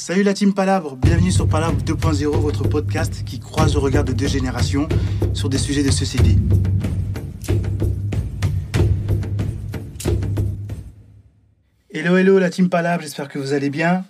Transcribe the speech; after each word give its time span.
Salut 0.00 0.22
la 0.22 0.32
team 0.32 0.54
Palabre, 0.54 0.94
bienvenue 0.94 1.32
sur 1.32 1.48
Palabre 1.48 1.82
2.0, 1.82 2.24
votre 2.28 2.68
podcast 2.68 3.24
qui 3.24 3.40
croise 3.40 3.74
le 3.74 3.80
regard 3.80 4.04
de 4.04 4.12
deux 4.12 4.28
générations 4.28 4.88
sur 5.34 5.48
des 5.48 5.58
sujets 5.58 5.82
de 5.82 5.90
société. 5.90 6.36
Hello, 11.92 12.16
hello 12.16 12.38
la 12.38 12.48
team 12.48 12.70
Palabre, 12.70 13.02
j'espère 13.02 13.28
que 13.28 13.40
vous 13.40 13.54
allez 13.54 13.70
bien. 13.70 14.04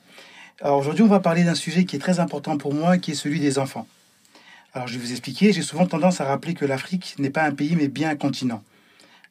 Alors 0.61 0.77
aujourd'hui, 0.77 1.03
on 1.05 1.09
va 1.09 1.21
parler 1.21 1.43
d'un 1.43 1.55
sujet 1.55 1.87
qui 1.87 1.97
est 1.97 2.01
très 2.01 2.21
important 2.21 2.59
pour 2.59 2.75
moi, 2.75 2.99
qui 2.99 3.13
est 3.13 3.15
celui 3.15 3.41
des 3.41 3.59
enfants. 3.59 3.89
Alors 4.75 4.89
je 4.89 4.93
vais 4.93 5.01
vous 5.01 5.13
expliquer, 5.13 5.55
j'ai 5.55 5.63
souvent 5.63 5.87
tendance 5.87 6.21
à 6.21 6.27
rappeler 6.27 6.53
que 6.53 6.67
l'Afrique 6.67 7.15
n'est 7.19 7.31
pas 7.31 7.45
un 7.45 7.53
pays 7.53 7.77
mais 7.77 7.89
bien 7.89 8.11
un 8.11 8.17
continent. 8.17 8.63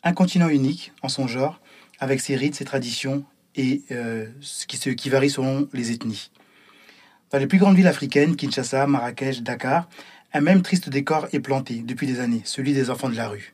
Un 0.04 0.14
continent 0.14 0.50
unique 0.50 0.92
en 1.04 1.08
son 1.08 1.28
genre, 1.28 1.62
avec 2.00 2.20
ses 2.20 2.36
rites, 2.36 2.56
ses 2.56 2.66
traditions 2.66 3.24
et 3.56 3.84
euh, 3.92 4.26
ce 4.42 4.66
qui, 4.66 5.10
varie 5.10 5.30
selon 5.30 5.70
les 5.72 5.92
ethnies. 5.92 6.32
Dans 7.30 7.40
les 7.40 7.48
plus 7.48 7.58
grandes 7.58 7.76
villes 7.76 7.88
africaines, 7.88 8.38
Kinshasa, 8.38 8.88
Marrakech, 8.88 9.42
Dakar, 9.42 9.90
un 10.34 10.40
même 10.40 10.62
triste 10.62 10.88
décor 10.88 11.28
est 11.34 11.42
planté 11.42 11.84
depuis 11.86 12.08
des 12.08 12.22
années, 12.22 12.42
celui 12.46 12.72
des 12.72 12.90
enfants 12.90 13.10
de 13.10 13.18
la 13.18 13.28
rue. 13.28 13.52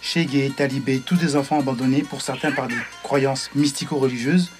Chégué, 0.00 0.52
talibés, 0.56 1.00
tous 1.04 1.16
des 1.16 1.34
enfants 1.34 1.58
abandonnés, 1.58 2.02
pour 2.02 2.22
certains 2.22 2.52
par 2.52 2.68
des 2.68 2.76
croyances 3.02 3.50
mystico-religieuses, 3.56 4.52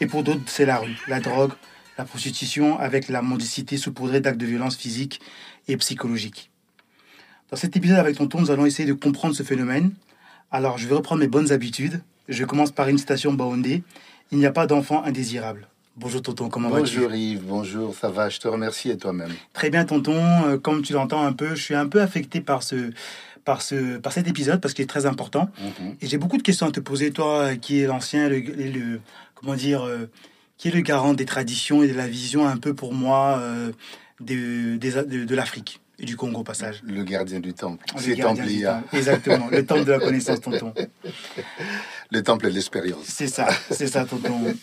et 0.00 0.06
pour 0.06 0.22
d'autres 0.22 0.42
c'est 0.46 0.66
la 0.66 0.78
rue, 0.78 0.96
la 1.08 1.18
drogue, 1.18 1.50
la 1.98 2.04
prostitution 2.04 2.78
avec 2.78 3.08
la 3.08 3.22
mendicité 3.22 3.76
saupoudrée 3.76 4.20
d'actes 4.20 4.38
de 4.38 4.46
violence 4.46 4.76
physique 4.76 5.20
et 5.66 5.76
psychologique. 5.76 6.52
Dans 7.50 7.56
cet 7.56 7.76
épisode 7.76 7.98
avec 7.98 8.16
Tonton, 8.16 8.40
nous 8.40 8.52
allons 8.52 8.66
essayer 8.66 8.88
de 8.88 8.94
comprendre 8.94 9.34
ce 9.34 9.42
phénomène. 9.42 9.92
Alors 10.52 10.78
je 10.78 10.86
vais 10.86 10.94
reprendre 10.94 11.22
mes 11.22 11.28
bonnes 11.28 11.50
habitudes. 11.50 12.02
Je 12.28 12.44
commence 12.44 12.70
par 12.70 12.88
une 12.88 12.98
citation 12.98 13.32
Baoundé. 13.32 13.82
Il 14.30 14.38
n'y 14.38 14.46
a 14.46 14.52
pas 14.52 14.68
d'enfant 14.68 15.02
indésirable. 15.02 15.66
Bonjour 15.96 16.22
Tonton, 16.22 16.48
comment 16.48 16.70
vas-tu 16.70 16.96
Bonjour 16.96 17.14
Yves, 17.14 17.42
bonjour, 17.46 17.94
ça 17.94 18.08
va, 18.08 18.28
je 18.28 18.40
te 18.40 18.48
remercie 18.48 18.90
et 18.90 18.96
toi-même. 18.98 19.30
Très 19.52 19.70
bien 19.70 19.84
Tonton, 19.84 20.20
Euh, 20.46 20.58
comme 20.58 20.82
tu 20.82 20.92
l'entends 20.92 21.24
un 21.24 21.32
peu, 21.32 21.54
je 21.54 21.62
suis 21.62 21.74
un 21.76 21.86
peu 21.86 22.00
affecté 22.02 22.40
par 22.40 22.64
ce, 22.64 22.90
par 23.44 23.62
ce, 23.62 23.98
par 23.98 24.12
cet 24.12 24.26
épisode 24.26 24.60
parce 24.60 24.74
qu'il 24.74 24.82
est 24.82 24.88
très 24.88 25.06
important. 25.06 25.50
Mhm. 25.60 25.94
Et 26.00 26.06
j'ai 26.08 26.18
beaucoup 26.18 26.36
de 26.36 26.42
questions 26.42 26.66
à 26.66 26.72
te 26.72 26.80
poser, 26.80 27.12
toi 27.12 27.54
qui 27.54 27.80
es 27.80 27.86
l'ancien, 27.86 28.28
le, 28.28 28.40
le- 28.40 29.00
comment 29.36 29.54
dire, 29.54 29.84
euh, 29.86 30.10
qui 30.58 30.66
est 30.68 30.72
le 30.72 30.80
garant 30.80 31.14
des 31.14 31.26
traditions 31.26 31.82
et 31.84 31.88
de 31.88 31.94
la 31.94 32.08
vision 32.08 32.44
un 32.46 32.56
peu 32.56 32.74
pour 32.74 32.92
moi 32.92 33.38
euh, 33.40 33.70
de, 34.20 34.76
de 34.76 35.34
l'Afrique 35.34 35.80
et 35.98 36.04
du 36.04 36.16
Congo 36.16 36.40
au 36.40 36.44
passage. 36.44 36.80
Le 36.84 37.04
gardien 37.04 37.40
du 37.40 37.54
temple, 37.54 37.84
Le 37.94 38.00
c'est 38.00 38.16
temple. 38.16 38.42
Exactement, 38.92 39.48
le 39.50 39.64
temple 39.64 39.84
de 39.84 39.92
la 39.92 39.98
connaissance, 40.00 40.40
tonton. 40.40 40.72
le 42.10 42.22
temple 42.22 42.46
de 42.46 42.50
l'expérience. 42.54 43.04
C'est 43.04 43.28
ça, 43.28 43.48
c'est 43.70 43.86
ça, 43.86 44.04
tonton. 44.04 44.54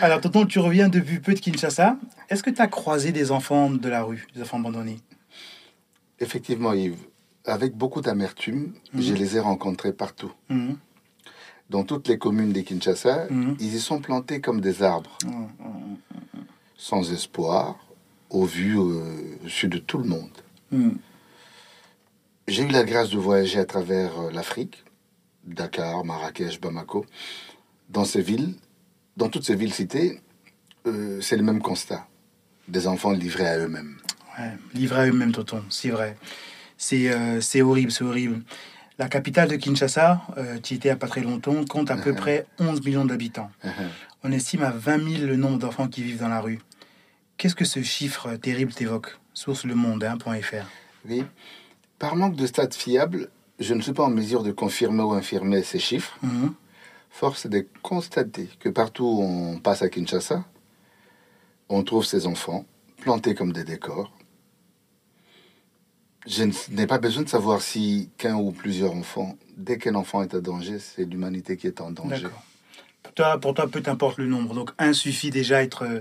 Alors, 0.00 0.20
tonton, 0.20 0.46
tu 0.46 0.58
reviens 0.58 0.88
depuis 0.88 1.18
peu 1.20 1.34
de 1.34 1.40
Kinshasa. 1.40 1.96
Est-ce 2.28 2.42
que 2.42 2.50
tu 2.50 2.60
as 2.60 2.66
croisé 2.66 3.12
des 3.12 3.30
enfants 3.30 3.70
de 3.70 3.88
la 3.88 4.02
rue, 4.02 4.26
des 4.34 4.42
enfants 4.42 4.58
abandonnés? 4.58 4.98
Effectivement 6.20 6.72
Yves, 6.72 6.98
avec 7.44 7.74
beaucoup 7.74 8.00
d'amertume, 8.00 8.72
Mhm. 8.92 9.02
je 9.02 9.14
les 9.14 9.36
ai 9.36 9.40
rencontrés 9.40 9.92
partout. 9.92 10.32
Mhm. 10.48 10.76
Dans 11.68 11.82
toutes 11.84 12.06
les 12.08 12.16
communes 12.18 12.52
de 12.52 12.60
Kinshasa, 12.60 13.26
Mhm. 13.30 13.56
ils 13.60 13.74
y 13.74 13.80
sont 13.80 14.00
plantés 14.00 14.40
comme 14.40 14.60
des 14.60 14.82
arbres, 14.82 15.18
sans 16.76 17.12
espoir, 17.12 17.76
au 18.30 18.44
vu 18.44 18.78
euh, 18.78 19.38
de 19.64 19.78
tout 19.78 19.98
le 19.98 20.04
monde. 20.04 20.30
Mhm. 20.72 20.98
J'ai 22.48 22.62
eu 22.62 22.68
la 22.68 22.84
grâce 22.84 23.10
de 23.10 23.18
voyager 23.18 23.58
à 23.58 23.64
travers 23.64 24.18
euh, 24.20 24.30
l'Afrique, 24.30 24.84
Dakar, 25.44 26.04
Marrakech, 26.04 26.60
Bamako. 26.60 27.04
Dans 27.88 28.04
ces 28.04 28.22
villes, 28.22 28.54
dans 29.16 29.28
toutes 29.28 29.44
ces 29.44 29.54
villes 29.56 29.72
citées, 29.74 30.20
euh, 30.86 31.20
c'est 31.20 31.36
le 31.36 31.42
même 31.42 31.60
constat. 31.60 32.06
Des 32.68 32.86
enfants 32.86 33.12
livrés 33.12 33.46
à 33.48 33.58
eux-mêmes. 33.58 33.96
Ouais, 34.38 34.52
livrés 34.74 35.00
à 35.02 35.06
eux-mêmes, 35.06 35.32
tonton, 35.32 35.64
c'est 35.70 35.90
vrai. 35.90 36.16
C'est 36.76 37.10
euh, 37.10 37.40
c'est 37.40 37.62
horrible, 37.62 37.90
c'est 37.90 38.04
horrible. 38.04 38.42
La 38.98 39.08
capitale 39.08 39.48
de 39.48 39.56
Kinshasa, 39.56 40.22
euh, 40.38 40.58
qui 40.58 40.74
était 40.74 40.90
a 40.90 40.96
pas 40.96 41.06
très 41.06 41.20
longtemps, 41.20 41.64
compte 41.64 41.90
à 41.90 41.96
peu 41.96 42.10
Mhm. 42.10 42.16
près 42.16 42.46
11 42.58 42.82
millions 42.84 43.04
d'habitants. 43.04 43.50
On 44.24 44.32
estime 44.32 44.62
à 44.62 44.70
20 44.70 45.16
000 45.18 45.26
le 45.26 45.36
nombre 45.36 45.58
d'enfants 45.58 45.86
qui 45.88 46.02
vivent 46.02 46.18
dans 46.20 46.28
la 46.28 46.40
rue. 46.40 46.58
Qu'est-ce 47.36 47.54
que 47.54 47.64
ce 47.64 47.82
chiffre 47.82 48.34
terrible 48.36 48.72
t'évoque? 48.72 49.18
Source 49.34 49.64
Le 49.64 49.74
Monde, 49.74 50.04
hein. 50.04 50.16
Oui. 51.08 51.24
Par 51.98 52.16
manque 52.16 52.36
de 52.36 52.46
stats 52.46 52.70
fiables, 52.70 53.30
je 53.58 53.74
ne 53.74 53.82
suis 53.82 53.92
pas 53.92 54.04
en 54.04 54.10
mesure 54.10 54.42
de 54.42 54.52
confirmer 54.52 55.02
ou 55.02 55.12
infirmer 55.12 55.62
ces 55.62 55.78
chiffres. 55.78 56.18
Mhm. 56.22 56.54
Force 57.10 57.46
est 57.46 57.50
de 57.50 57.66
constater 57.82 58.48
que 58.60 58.68
partout 58.68 59.04
où 59.04 59.22
on 59.22 59.58
passe 59.58 59.82
à 59.82 59.88
Kinshasa, 59.88 60.44
on 61.68 61.82
trouve 61.82 62.04
ces 62.04 62.26
enfants 62.26 62.66
plantés 63.00 63.34
comme 63.34 63.52
des 63.52 63.64
décors. 63.64 64.12
Je 66.26 66.44
n'ai 66.70 66.86
pas 66.86 66.98
besoin 66.98 67.22
de 67.22 67.28
savoir 67.28 67.62
si 67.62 68.10
qu'un 68.18 68.34
ou 68.34 68.50
plusieurs 68.50 68.92
enfants, 68.92 69.38
dès 69.56 69.78
qu'un 69.78 69.94
enfant 69.94 70.22
est 70.22 70.34
en 70.34 70.40
danger, 70.40 70.78
c'est 70.78 71.04
l'humanité 71.04 71.56
qui 71.56 71.68
est 71.68 71.80
en 71.80 71.90
danger. 71.90 72.24
D'accord. 72.24 72.42
Pour 73.02 73.14
toi, 73.14 73.38
pour 73.38 73.54
toi, 73.54 73.68
peu 73.68 73.80
t'importe 73.80 74.18
le 74.18 74.26
nombre. 74.26 74.52
Donc, 74.54 74.70
un 74.78 74.92
suffit 74.92 75.30
déjà 75.30 75.62
être, 75.62 75.84
euh, 75.84 76.00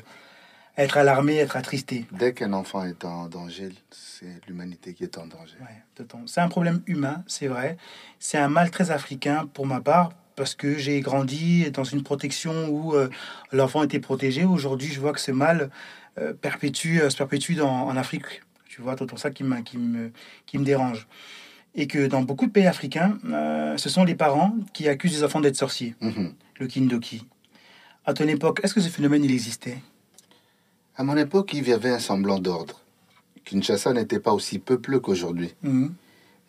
être 0.78 0.98
alarmé, 0.98 1.36
être 1.38 1.56
attristé. 1.56 2.06
Dès 2.12 2.34
qu'un 2.34 2.54
enfant 2.54 2.84
est 2.84 3.06
en 3.06 3.28
danger, 3.28 3.70
c'est 3.92 4.40
l'humanité 4.48 4.94
qui 4.94 5.04
est 5.04 5.18
en 5.18 5.28
danger. 5.28 5.56
Ouais, 5.62 6.06
c'est 6.26 6.42
un 6.42 6.48
problème 6.50 6.82
humain, 6.88 7.24
c'est 7.28 7.48
vrai. 7.48 7.78
C'est 8.20 8.38
un 8.38 8.50
mal 8.50 8.72
très 8.72 8.92
africain 8.92 9.48
pour 9.54 9.66
ma 9.66 9.80
part, 9.82 10.12
parce 10.36 10.54
que 10.56 10.78
j'ai 10.78 11.00
grandi 11.00 11.72
dans 11.72 11.86
une 11.86 12.04
protection 12.04 12.68
où 12.68 12.94
euh, 12.94 13.10
l'enfant 13.54 13.84
était 13.84 14.00
protégé. 14.02 14.44
Aujourd'hui, 14.44 14.90
je 14.90 15.00
vois 15.00 15.14
que 15.14 15.22
ce 15.22 15.32
mal 15.32 15.70
euh, 16.18 16.34
perpétue, 16.34 17.00
euh, 17.00 17.10
se 17.10 17.16
perpétue 17.18 17.54
dans, 17.56 17.88
en 17.88 17.96
Afrique. 17.96 18.42
Tu 18.68 18.82
vois, 18.82 18.96
tonton, 18.98 19.16
ça 19.16 19.32
qui, 19.32 19.46
qui, 19.64 19.78
me, 19.78 20.12
qui 20.46 20.58
me 20.58 20.66
dérange. 20.66 21.08
Et 21.76 21.88
que 21.88 22.08
dans 22.08 22.22
beaucoup 22.22 22.46
de 22.46 22.52
pays 22.52 22.68
africains, 22.68 23.18
ce 23.78 23.90
sont 23.90 24.04
les 24.06 24.16
parents 24.16 24.56
qui 24.74 24.88
accusent 24.88 25.14
les 25.18 25.24
enfants 25.26 25.42
d'être 25.42 25.56
sorciers, 25.58 25.94
Mhm. 26.02 26.34
le 26.60 26.68
kindoki. 26.68 27.26
À 28.06 28.14
ton 28.14 28.28
époque, 28.28 28.60
est-ce 28.64 28.74
que 28.74 28.80
ce 28.82 28.88
phénomène, 28.90 29.24
il 29.26 29.32
existait? 29.32 29.78
À 30.98 31.04
mon 31.04 31.18
époque, 31.18 31.52
il 31.54 31.68
y 31.68 31.74
avait 31.74 31.90
un 31.90 32.00
semblant 32.00 32.40
d'ordre. 32.40 32.82
Kinshasa 33.44 33.94
n'était 33.94 34.20
pas 34.20 34.34
aussi 34.34 34.60
peupleux 34.60 35.00
qu'aujourd'hui. 35.00 35.54
Mhm. 35.62 35.94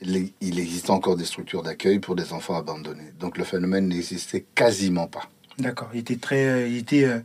Il 0.02 0.58
existait 0.58 0.90
encore 0.90 1.16
des 1.16 1.24
structures 1.24 1.62
d'accueil 1.62 1.98
pour 1.98 2.14
des 2.16 2.32
enfants 2.32 2.56
abandonnés. 2.56 3.12
Donc 3.18 3.38
le 3.38 3.44
phénomène 3.44 3.88
n'existait 3.88 4.44
quasiment 4.54 5.06
pas. 5.06 5.28
D'accord, 5.58 5.88
il 5.94 6.00
était 6.00 6.16
très... 6.16 6.44
euh, 6.46 6.68
il 6.68 6.76
était... 6.76 7.04
euh, 7.04 7.20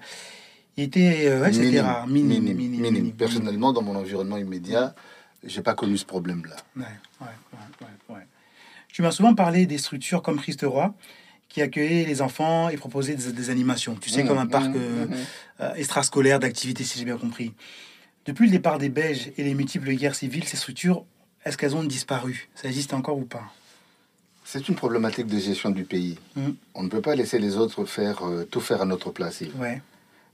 il 0.78 0.86
était... 0.86 1.28
euh, 1.28 1.42
ouais, 1.42 1.82
rare. 1.82 2.08
Minime, 2.08 2.54
minime. 2.54 3.12
Personnellement, 3.12 3.74
dans 3.74 3.82
mon 3.82 3.96
environnement 3.96 4.38
immédiat, 4.38 4.96
j'ai 5.44 5.62
pas 5.62 5.74
connu 5.74 5.98
ce 5.98 6.06
problème-là. 6.06 6.56
Ouais, 6.78 6.84
ouais, 7.20 7.28
ouais, 7.28 7.88
ouais, 8.10 8.16
ouais. 8.16 8.28
Tu 8.88 9.02
m'as 9.02 9.12
souvent 9.12 9.36
parlé 9.36 9.66
des 9.66 9.78
structures 9.78 10.22
comme 10.22 10.40
Christ 10.40 10.62
Roi 10.64 10.94
qui 11.52 11.62
accueillaient 11.62 12.06
les 12.06 12.22
enfants 12.22 12.70
et 12.70 12.78
proposaient 12.78 13.16
des, 13.16 13.32
des 13.34 13.50
animations. 13.50 13.96
Tu 13.96 14.10
sais, 14.10 14.24
Mmh, 14.24 14.28
comme 14.28 14.38
un 14.38 14.48
parc 14.48 14.70
mmh, 14.70 14.76
euh, 14.78 15.06
mmh. 15.08 15.14
euh, 15.62 15.74
extrascolaire 15.76 16.40
d'activités, 16.40 16.84
si 16.84 16.98
j'ai 16.98 17.06
bien 17.06 17.18
compris. 17.18 17.54
Depuis 18.26 18.46
le 18.46 18.52
départ 18.52 18.78
des 18.78 18.90
Belges 18.90 19.32
et 19.38 19.44
les 19.44 19.54
multiples 19.54 19.92
guerres 19.94 20.16
civiles, 20.16 20.46
ces 20.46 20.58
structures, 20.58 21.04
est-ce 21.44 21.58
qu'elles 21.58 21.76
ont 21.76 21.84
disparu? 21.84 22.50
Ça 22.56 22.68
existe 22.68 22.94
encore 22.94 23.18
ou 23.18 23.26
pas? 23.26 23.52
C'est 24.46 24.68
une 24.70 24.76
problématique 24.76 25.28
de 25.28 25.40
gestion 25.40 25.70
du 25.72 25.84
pays. 25.84 26.18
On 26.74 26.84
ne 26.84 26.90
peut 26.90 27.02
pas 27.02 27.16
laisser 27.16 27.40
les 27.40 27.58
autres 27.58 27.86
faire 27.86 28.26
euh, 28.28 28.44
tout 28.50 28.62
faire 28.62 28.82
à 28.82 28.86
notre 28.86 29.10
place. 29.12 29.42
Ouais, 29.58 29.82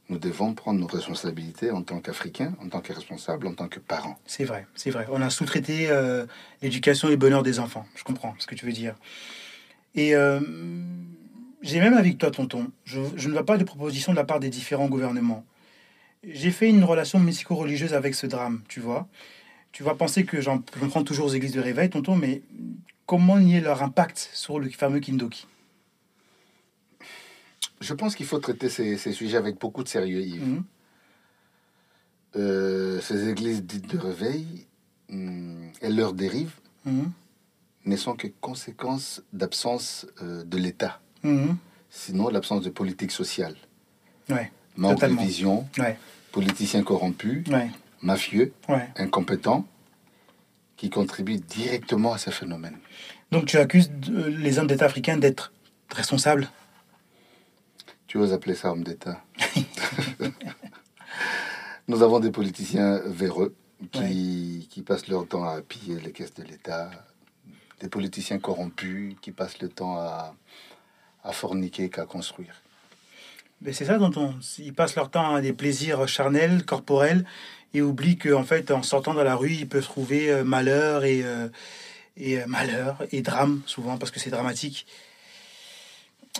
Nous 0.09 0.17
devons 0.19 0.53
prendre 0.53 0.79
nos 0.79 0.87
responsabilités 0.87 1.71
en 1.71 1.81
tant 1.81 1.99
qu'Africains, 1.99 2.53
en 2.63 2.67
tant 2.69 2.81
que 2.81 2.93
responsables, 2.93 3.47
en 3.47 3.53
tant 3.53 3.67
que 3.67 3.79
parents. 3.79 4.17
c'est 4.25 4.43
vrai, 4.45 4.65
c'est 4.75 4.91
vrai. 4.91 5.07
On 5.11 5.21
a 5.21 5.29
sous-traité 5.29 5.87
euh, 5.89 6.25
l'éducation 6.61 7.07
et 7.07 7.11
le 7.11 7.17
bonheur 7.17 7.41
des 7.43 7.59
enfants. 7.59 7.85
Je 7.95 8.03
comprends 8.03 8.35
ce 8.39 8.47
que 8.47 8.55
tu 8.55 8.65
veux 8.65 8.71
dire. 8.71 8.95
Et 9.97 10.15
euh, 10.15 10.39
j'ai 11.61 11.79
même 11.79 11.95
avec 11.95 12.17
toi, 12.17 12.31
tonton, 12.31 12.71
je, 12.85 13.01
je 13.15 13.27
ne 13.27 13.33
vois 13.33 13.45
pas 13.45 13.57
de 13.57 13.63
proposition 13.63 14.11
de 14.13 14.17
la 14.17 14.23
part 14.23 14.39
des 14.39 14.49
différents 14.49 14.87
gouvernements. 14.87 15.43
J'ai 16.23 16.51
fait 16.51 16.69
une 16.69 16.83
relation 16.83 17.19
mystico-religieuse 17.19 17.93
avec 17.93 18.15
ce 18.15 18.27
drame, 18.27 18.61
tu 18.67 18.79
vois. 18.79 19.07
Tu 19.71 19.83
vas 19.83 19.95
penser 19.95 20.23
que 20.23 20.39
j'en 20.39 20.59
prends 20.59 21.03
toujours 21.03 21.25
aux 21.27 21.33
églises 21.33 21.53
de 21.53 21.59
réveil, 21.61 21.89
tonton, 21.89 22.15
mais 22.15 22.41
comment 23.05 23.39
nier 23.39 23.59
leur 23.59 23.81
impact 23.83 24.29
sur 24.33 24.59
le 24.59 24.69
fameux 24.69 24.99
Kindoki? 24.99 25.47
Je 27.81 27.93
pense 27.93 28.15
qu'il 28.15 28.25
faut 28.25 28.39
traiter 28.39 28.69
ces, 28.69 28.97
ces 28.97 29.11
sujets 29.11 29.37
avec 29.37 29.59
beaucoup 29.59 29.83
de 29.83 29.87
sérieux, 29.89 30.21
Yves. 30.21 30.43
Mhm. 30.47 30.63
Euh, 32.35 33.01
ces 33.01 33.29
églises 33.29 33.63
dites 33.63 33.87
de 33.89 33.97
réveil 33.97 34.45
hum, 35.09 35.71
et 35.81 35.89
leurs 35.89 36.13
dérives 36.13 36.53
Mhm. 36.85 37.11
Ne 37.87 37.95
sont 37.95 38.15
que 38.15 38.27
conséquences 38.41 39.21
d'absence 39.33 40.05
euh, 40.21 40.43
de 40.43 40.57
l'État, 40.57 40.99
Mhm. 41.23 41.57
sinon 41.89 42.29
l'absence 42.29 42.61
de 42.63 42.69
politique 42.69 43.11
sociale. 43.11 43.55
Ouais, 44.29 44.51
Manque 44.75 44.95
Totalement. 44.95 45.21
de 45.21 45.27
vision, 45.27 45.67
ouais, 45.79 45.97
politiciens 46.31 46.83
corrompus, 46.83 47.47
ouais, 47.47 47.71
mafieux, 48.01 48.53
incompétents, 48.97 49.65
qui 50.75 50.89
contribuent 50.91 51.39
directement 51.39 52.13
à 52.13 52.17
ces 52.19 52.31
phénomènes. 52.31 52.77
Donc 53.31 53.45
tu 53.45 53.57
accuses 53.57 53.89
euh, 54.09 54.29
les 54.29 54.59
hommes 54.59 54.67
d'État 54.67 54.85
africains 54.85 55.17
d'être 55.17 55.51
responsables? 55.89 56.49
Tu 58.05 58.17
oses 58.17 58.31
appeler 58.33 58.53
ça 58.55 58.71
homme 58.71 58.83
d'État. 58.83 59.23
Nous 61.87 62.03
avons 62.03 62.19
des 62.19 62.31
politiciens 62.31 62.99
véreux 63.05 63.55
qui, 63.91 64.67
qui 64.69 64.81
passent 64.81 65.07
leur 65.07 65.27
temps 65.27 65.45
à 65.45 65.61
piller 65.61 65.99
les 65.99 66.11
caisses 66.11 66.33
de 66.33 66.43
l'État, 66.43 66.89
des 67.79 67.89
politiciens 67.89 68.39
corrompus 68.39 69.15
qui 69.21 69.31
passent 69.31 69.59
le 69.59 69.69
temps 69.69 69.97
à, 69.97 70.35
à 71.23 71.31
forniquer 71.31 71.89
qu'à 71.89 72.05
construire. 72.05 72.61
Mais 73.61 73.73
c'est 73.73 73.85
ça 73.85 73.97
dont 73.97 74.11
on, 74.15 74.35
ils 74.59 74.73
passent 74.73 74.95
leur 74.95 75.09
temps 75.09 75.35
à 75.35 75.41
des 75.41 75.53
plaisirs 75.53 76.07
charnels, 76.07 76.63
corporels, 76.63 77.25
et 77.73 77.81
oublient 77.81 78.17
qu'en 78.17 78.43
fait, 78.43 78.71
en 78.71 78.83
sortant 78.83 79.13
dans 79.13 79.23
la 79.23 79.35
rue, 79.35 79.51
ils 79.51 79.67
peuvent 79.67 79.83
trouver 79.83 80.31
euh, 80.31 80.43
malheur 80.43 81.03
et, 81.03 81.23
euh, 81.23 81.49
et 82.15 82.39
euh, 82.39 82.45
malheur 82.47 83.03
et 83.11 83.21
drame, 83.21 83.61
souvent, 83.65 83.97
parce 83.97 84.11
que 84.11 84.19
c'est 84.19 84.29
dramatique. 84.29 84.85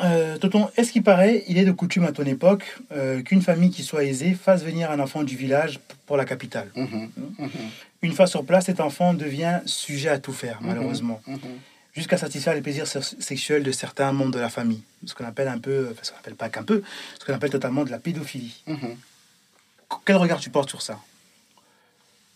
Euh, 0.03 0.37
Toton, 0.37 0.69
est-ce 0.77 0.91
qu'il 0.91 1.01
paraît, 1.03 1.43
il 1.47 1.57
est 1.57 1.65
de 1.65 1.71
coutume 1.71 2.03
à 2.05 2.11
ton 2.11 2.23
époque, 2.23 2.77
euh, 2.91 3.21
qu'une 3.23 3.41
famille 3.41 3.71
qui 3.71 3.83
soit 3.83 4.03
aisée 4.03 4.33
fasse 4.35 4.63
venir 4.63 4.91
un 4.91 4.99
enfant 4.99 5.23
du 5.23 5.35
village 5.35 5.79
pour 6.05 6.17
la 6.17 6.25
capitale? 6.25 6.69
Mhm, 6.75 7.09
mhm, 7.39 7.49
Une 8.03 8.13
fois 8.13 8.27
sur 8.27 8.45
place, 8.45 8.65
cet 8.65 8.79
enfant 8.79 9.13
devient 9.15 9.61
sujet 9.65 10.09
à 10.09 10.19
tout 10.19 10.33
faire, 10.33 10.59
malheureusement, 10.61 11.19
mhm. 11.25 11.39
jusqu'à 11.95 12.17
satisfaire 12.17 12.53
les 12.53 12.61
plaisirs 12.61 12.85
se- 12.87 12.99
sexuels 13.19 13.63
de 13.63 13.71
certains 13.71 14.11
membres 14.11 14.31
de 14.33 14.39
la 14.39 14.49
famille. 14.49 14.83
Ce 15.05 15.15
qu'on 15.15 15.25
appelle 15.25 15.47
un 15.47 15.57
peu, 15.57 15.87
enfin, 15.91 16.01
ce 16.03 16.11
qu'on 16.11 16.17
appelle 16.19 16.35
pas 16.35 16.49
qu'un 16.49 16.63
peu, 16.63 16.83
ce 17.19 17.25
qu'on 17.25 17.33
appelle 17.33 17.49
totalement 17.49 17.83
de 17.83 17.89
la 17.89 17.97
pédophilie. 17.99 18.63
Quel 20.05 20.17
regard 20.17 20.39
tu 20.39 20.49
portes 20.51 20.69
sur 20.69 20.81
ça? 20.83 20.99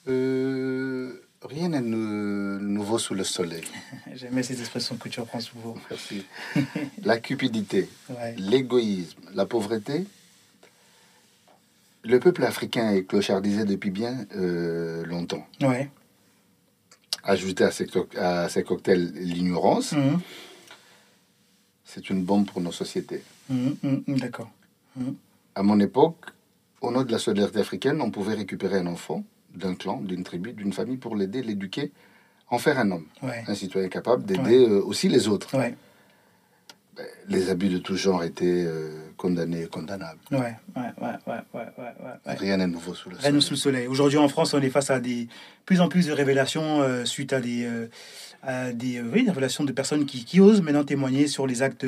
Euh, 0.07 1.21
rien 1.43 1.69
n'est 1.69 1.81
nou- 1.81 2.59
nouveau 2.59 2.97
sous 2.99 3.13
le 3.13 3.23
soleil. 3.23 3.63
J'aimais 4.13 4.43
cette 4.43 4.59
expression 4.59 4.95
que 4.97 5.09
tu 5.09 5.19
reprends 5.19 5.39
souvent. 5.39 5.75
Merci. 5.89 6.25
La 7.03 7.19
cupidité, 7.19 7.89
Ouais. 8.09 8.35
l'égoïsme, 8.37 9.19
la 9.33 9.45
pauvreté. 9.45 10.05
Le 12.03 12.19
peuple 12.19 12.43
africain 12.43 12.91
est 12.91 13.03
clochardisé 13.03 13.63
depuis 13.63 13.91
bien 13.91 14.25
euh, 14.35 15.05
longtemps. 15.05 15.45
Ouais. 15.61 15.89
Ajouter 17.23 17.63
à 17.63 17.71
ces, 17.71 17.85
co- 17.85 18.07
à 18.17 18.49
ces 18.49 18.63
cocktails 18.63 19.11
l'ignorance, 19.13 19.91
Mhm. 19.91 20.19
c'est 21.85 22.09
une 22.09 22.23
bombe 22.23 22.47
pour 22.47 22.59
nos 22.61 22.71
sociétés. 22.71 23.23
Mhm, 23.49 23.75
mhm, 23.83 24.17
D'accord. 24.19 24.49
À 25.53 25.61
mon 25.61 25.79
époque, 25.79 26.25
au 26.81 26.89
nom 26.91 27.03
de 27.03 27.11
la 27.11 27.19
solidarité 27.19 27.59
africaine, 27.59 28.01
on 28.01 28.09
pouvait 28.09 28.33
récupérer 28.33 28.79
un 28.79 28.87
enfant 28.87 29.23
d'un 29.55 29.75
clan, 29.75 30.01
d'une 30.01 30.23
tribu, 30.23 30.53
d'une 30.53 30.73
famille 30.73 30.97
pour 30.97 31.15
l'aider, 31.15 31.41
l'éduquer, 31.41 31.91
en 32.49 32.57
faire 32.57 32.77
un 32.79 32.91
homme, 32.91 33.05
Ouais. 33.23 33.43
un 33.47 33.55
citoyen 33.55 33.87
capable 33.89 34.23
d'aider 34.25 34.59
euh, 34.67 34.81
aussi 34.83 35.07
les 35.09 35.27
autres. 35.27 35.57
Ouais. 35.57 35.75
Les 37.29 37.49
abus 37.49 37.69
de 37.69 37.77
tout 37.79 37.95
genre 37.95 38.23
étaient 38.23 38.45
euh, 38.67 38.91
condamnés 39.15 39.63
et 39.63 39.67
condamnables. 39.67 40.19
Ouais. 40.29 40.37
Ouais. 40.39 40.55
Ouais. 40.75 40.83
Ouais. 41.01 41.13
Ouais. 41.25 41.39
Ouais. 41.53 41.63
ouais, 41.77 41.93
ouais. 42.27 42.33
Rien 42.35 42.57
n'est 42.57 42.67
nouveau 42.67 42.93
sous 42.93 43.09
le 43.09 43.15
Rien 43.15 43.27
soleil. 43.27 43.41
sous 43.41 43.53
le 43.53 43.57
soleil. 43.57 43.87
Aujourd'hui 43.87 44.17
en 44.19 44.27
France, 44.27 44.53
on 44.53 44.61
est 44.61 44.69
face 44.69 44.89
à 44.91 44.99
des 44.99 45.27
plus 45.65 45.79
en 45.79 45.87
plus 45.87 46.07
de 46.07 46.11
révélations 46.11 46.81
euh, 46.81 47.05
suite 47.05 47.31
à 47.31 47.39
des, 47.39 47.63
euh, 47.63 47.87
à 48.43 48.73
des, 48.73 48.97
euh, 48.97 49.09
oui, 49.11 49.23
des 49.23 49.29
révélations 49.29 49.63
de 49.63 49.71
personnes 49.71 50.05
qui, 50.05 50.25
qui 50.25 50.41
osent 50.41 50.61
maintenant 50.61 50.83
témoigner 50.83 51.27
sur 51.27 51.47
les 51.47 51.61
actes 51.61 51.85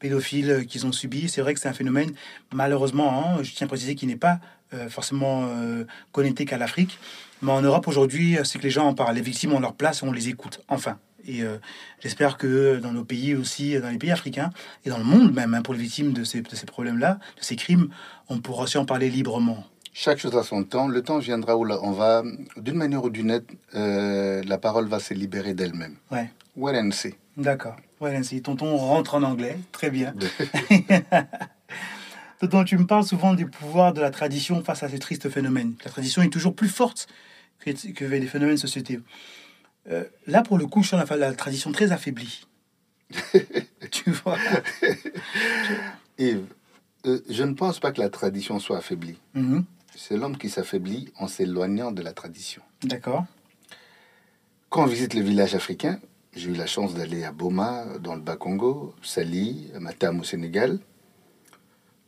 pédophiles 0.00 0.64
qu'ils 0.66 0.86
ont 0.86 0.92
subis. 0.92 1.28
C'est 1.28 1.42
vrai 1.42 1.52
que 1.52 1.60
c'est 1.60 1.68
un 1.68 1.74
phénomène, 1.74 2.10
malheureusement, 2.52 3.12
hein, 3.36 3.42
je 3.42 3.52
tiens 3.54 3.66
à 3.66 3.68
préciser, 3.68 3.94
qui 3.94 4.06
n'est 4.06 4.16
pas 4.16 4.40
forcément 4.88 5.46
euh, 5.46 5.84
connecté 6.12 6.44
qu'à 6.44 6.58
l'Afrique. 6.58 6.98
Mais 7.42 7.52
en 7.52 7.62
Europe 7.62 7.88
aujourd'hui, 7.88 8.36
euh, 8.36 8.44
c'est 8.44 8.58
que 8.58 8.64
les 8.64 8.70
gens 8.70 8.86
en 8.86 8.94
parlent. 8.94 9.14
Les 9.14 9.22
victimes 9.22 9.52
ont 9.52 9.60
leur 9.60 9.74
place 9.74 10.02
on 10.02 10.12
les 10.12 10.28
écoute, 10.28 10.60
enfin. 10.68 10.98
Et 11.26 11.42
euh, 11.42 11.58
j'espère 12.00 12.38
que 12.38 12.78
dans 12.78 12.92
nos 12.92 13.04
pays 13.04 13.34
aussi, 13.34 13.78
dans 13.78 13.90
les 13.90 13.98
pays 13.98 14.10
africains 14.10 14.50
et 14.84 14.90
dans 14.90 14.98
le 14.98 15.04
monde 15.04 15.34
même, 15.34 15.52
hein, 15.52 15.62
pour 15.62 15.74
les 15.74 15.80
victimes 15.80 16.12
de 16.12 16.24
ces, 16.24 16.40
de 16.40 16.54
ces 16.54 16.66
problèmes-là, 16.66 17.18
de 17.36 17.44
ces 17.44 17.56
crimes, 17.56 17.88
on 18.28 18.38
pourra 18.38 18.64
aussi 18.64 18.78
en 18.78 18.86
parler 18.86 19.10
librement. 19.10 19.64
Chaque 19.92 20.18
chose 20.18 20.34
a 20.36 20.42
son 20.42 20.64
temps. 20.64 20.88
Le 20.88 21.02
temps 21.02 21.18
viendra 21.18 21.56
où 21.56 21.68
on 21.68 21.90
va, 21.92 22.22
d'une 22.56 22.76
manière 22.76 23.04
ou 23.04 23.10
d'une 23.10 23.32
autre, 23.32 23.52
euh, 23.74 24.42
la 24.46 24.56
parole 24.56 24.86
va 24.86 24.98
se 24.98 25.12
libérer 25.12 25.52
d'elle-même. 25.52 25.96
Ouais. 26.10 26.30
Wait 26.56 26.78
and 26.78 26.90
see. 26.92 27.14
D'accord. 27.36 27.76
Ouais, 28.00 28.16
Nancy, 28.16 28.40
tonton 28.40 28.76
rentre 28.76 29.14
en 29.14 29.22
anglais. 29.22 29.58
Très 29.72 29.90
bien. 29.90 30.14
tonton, 32.40 32.64
tu 32.64 32.76
me 32.78 32.86
parles 32.86 33.04
souvent 33.04 33.34
du 33.34 33.46
pouvoir 33.46 33.92
de 33.92 34.00
la 34.00 34.10
tradition 34.10 34.64
face 34.64 34.82
à 34.82 34.88
ces 34.88 34.98
tristes 34.98 35.28
phénomènes. 35.28 35.74
La 35.84 35.90
tradition 35.90 36.22
est 36.22 36.30
toujours 36.30 36.54
plus 36.54 36.68
forte 36.68 37.06
que, 37.58 37.70
que 37.92 38.04
les 38.04 38.26
phénomènes 38.26 38.56
sociétés. 38.56 39.00
Euh, 39.88 40.04
là, 40.26 40.42
pour 40.42 40.58
le 40.58 40.66
coup, 40.66 40.82
je 40.82 40.88
sens 40.88 41.10
la, 41.10 41.16
la 41.16 41.34
tradition 41.34 41.70
très 41.70 41.92
affaiblie. 41.92 42.46
tu 43.90 44.10
vois? 44.10 44.38
Yves, 46.18 46.46
euh, 47.06 47.20
je 47.28 47.42
ne 47.44 47.54
pense 47.54 47.78
pas 47.78 47.92
que 47.92 48.00
la 48.00 48.08
tradition 48.08 48.58
soit 48.58 48.78
affaiblie. 48.78 49.18
Mhm. 49.34 49.64
C'est 49.94 50.16
l'homme 50.16 50.38
qui 50.38 50.48
s'affaiblit 50.48 51.12
en 51.18 51.28
s'éloignant 51.28 51.92
de 51.92 52.02
la 52.02 52.12
tradition. 52.12 52.62
D'accord. 52.82 53.26
Quand 54.70 54.84
on 54.84 54.86
visite 54.86 55.14
les 55.14 55.22
villages 55.22 55.54
africains, 55.54 55.98
j'ai 56.34 56.50
eu 56.50 56.54
la 56.54 56.66
chance 56.66 56.94
d'aller 56.94 57.24
à 57.24 57.32
Boma, 57.32 57.84
dans 58.00 58.14
le 58.14 58.20
Bas-Congo, 58.20 58.94
Sali, 59.02 59.68
Matam 59.78 60.20
au 60.20 60.24
Sénégal. 60.24 60.78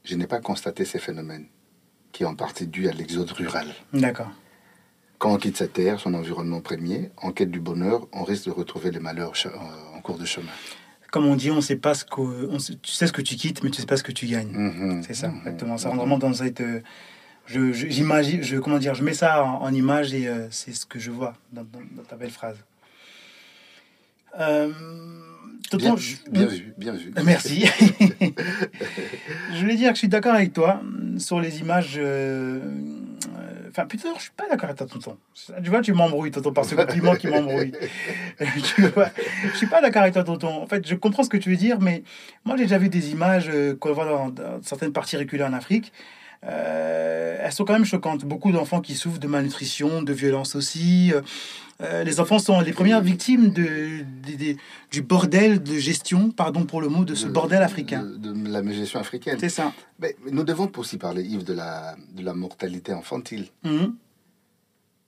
Je 0.04 0.16
n'ai 0.16 0.26
pas 0.26 0.40
constaté 0.40 0.84
ces 0.84 0.98
phénomènes, 0.98 1.46
qui 2.12 2.22
est 2.24 2.26
en 2.26 2.34
partie 2.34 2.66
dû 2.66 2.88
à 2.88 2.92
l'exode 2.92 3.30
rural. 3.30 3.68
D'accord. 3.92 4.30
Quand 5.18 5.32
on 5.32 5.36
quitte 5.36 5.56
sa 5.56 5.68
terre, 5.68 6.00
son 6.00 6.14
environnement 6.14 6.60
premier, 6.60 7.10
en 7.18 7.30
quête 7.30 7.50
du 7.50 7.60
bonheur, 7.60 8.08
on 8.12 8.24
risque 8.24 8.46
de 8.46 8.50
retrouver 8.50 8.90
les 8.90 8.98
malheurs 8.98 9.32
euh, 9.46 9.50
en 9.96 10.00
cours 10.00 10.18
de 10.18 10.24
chemin. 10.24 10.50
Comme 11.12 11.26
on 11.26 11.36
dit, 11.36 11.50
on 11.50 11.60
sait 11.60 11.76
pas 11.76 11.94
ce 11.94 12.04
que 12.04 12.20
on 12.20 12.58
sait- 12.58 12.76
tu 12.82 12.90
sais 12.90 13.06
ce 13.06 13.12
que 13.12 13.22
tu 13.22 13.36
quittes, 13.36 13.62
mais 13.62 13.70
tu 13.70 13.80
sais 13.80 13.86
pas 13.86 13.96
ce 13.96 14.02
que 14.02 14.12
tu 14.12 14.26
gagnes. 14.26 14.50
Mhm. 14.50 15.02
C'est 15.06 15.14
ça, 15.14 15.28
Mhm. 15.28 15.38
exactement. 15.38 15.78
Ça 15.78 15.88
rentre 15.90 16.00
vraiment 16.00 16.18
dans 16.18 16.32
cette. 16.32 16.60
euh, 16.62 16.80
je, 17.46 17.72
je- 17.72 18.58
comment 18.58 18.78
dire, 18.78 18.94
je 18.94 19.04
mets 19.04 19.14
ça 19.14 19.44
en, 19.44 19.62
en 19.62 19.72
image 19.74 20.14
et 20.14 20.26
euh, 20.26 20.48
c'est 20.50 20.72
ce 20.74 20.86
que 20.86 20.98
je 20.98 21.10
vois 21.10 21.34
dans, 21.52 21.62
dans- 21.62 21.80
dans 21.96 22.02
ta 22.02 22.16
belle 22.16 22.30
phrase. 22.30 22.56
Euh, 24.40 24.68
Bien, 25.78 25.96
je- 25.96 26.16
bien 26.30 26.46
vu, 26.46 26.74
bien 26.76 26.92
vu. 26.92 27.12
Merci. 27.24 27.64
je 29.54 29.60
voulais 29.60 29.76
dire 29.76 29.88
que 29.90 29.94
je 29.94 30.00
suis 30.00 30.08
d'accord 30.08 30.34
avec 30.34 30.52
toi 30.52 30.80
sur 31.18 31.40
les 31.40 31.60
images. 31.60 31.94
euh, 31.96 32.60
euh, 33.38 33.68
Enfin, 33.70 33.86
plutôt, 33.86 34.08
je 34.18 34.22
suis 34.22 34.30
pas 34.36 34.46
d'accord 34.50 34.64
avec 34.66 34.76
toi, 34.76 34.86
tonton. 34.86 35.16
Tu 35.64 35.70
vois, 35.70 35.80
tu 35.80 35.94
m'embrouilles, 35.94 36.30
tonton, 36.30 36.52
par 36.52 36.66
ce 36.66 36.74
compliment 36.74 37.14
qui 37.16 37.26
m'embrouille. 37.26 37.72
tu 38.76 38.82
vois, 38.88 39.08
je 39.50 39.56
suis 39.56 39.66
pas 39.66 39.80
d'accord 39.80 40.02
avec 40.02 40.12
toi, 40.12 40.24
tonton. 40.24 40.48
En 40.62 40.66
fait, 40.66 40.86
je 40.86 40.94
comprends 40.94 41.22
ce 41.22 41.30
que 41.30 41.38
tu 41.38 41.48
veux 41.48 41.56
dire, 41.56 41.80
mais 41.80 42.02
moi, 42.44 42.56
j'ai 42.58 42.64
déjà 42.64 42.76
vu 42.76 42.90
des 42.90 43.12
images 43.12 43.48
euh, 43.48 43.74
qu'on 43.74 43.94
voit 43.94 44.04
dans, 44.04 44.28
dans 44.28 44.62
certaines 44.62 44.92
parties 44.92 45.16
reculées 45.16 45.44
en 45.44 45.54
Afrique. 45.54 45.90
Euh, 46.44 47.36
elles 47.40 47.52
sont 47.52 47.64
quand 47.64 47.72
même 47.74 47.84
choquantes. 47.84 48.24
Beaucoup 48.24 48.52
d'enfants 48.52 48.80
qui 48.80 48.94
souffrent 48.94 49.18
de 49.20 49.26
malnutrition, 49.28 50.02
de 50.02 50.12
violence 50.12 50.54
aussi. 50.56 51.12
Euh, 51.12 51.20
euh, 51.82 52.04
les 52.04 52.20
enfants 52.20 52.38
sont 52.38 52.60
les 52.60 52.72
premières 52.72 53.00
victimes 53.00 53.50
de, 53.50 54.04
de- 54.26 54.36
de- 54.36 54.56
du 54.90 55.02
bordel 55.02 55.62
de 55.62 55.74
gestion, 55.78 56.30
pardon 56.30 56.64
pour 56.64 56.80
le 56.80 56.88
mot, 56.88 57.04
de 57.04 57.14
ce 57.14 57.26
De- 57.26 57.32
bordel 57.32 57.62
africain. 57.62 58.02
De, 58.04 58.32
la 58.48 58.62
gestion 58.72 59.00
africaine. 59.00 59.36
C'est 59.40 59.48
ça. 59.48 59.72
Mais 60.00 60.16
nous 60.30 60.44
devons 60.44 60.70
aussi 60.76 60.98
parler, 60.98 61.22
Yves, 61.22 61.44
de 61.44 61.52
la, 61.54 61.96
de 62.14 62.22
la 62.24 62.34
mortalité 62.34 62.92
infantile. 62.92 63.46
Mhm. 63.64 63.94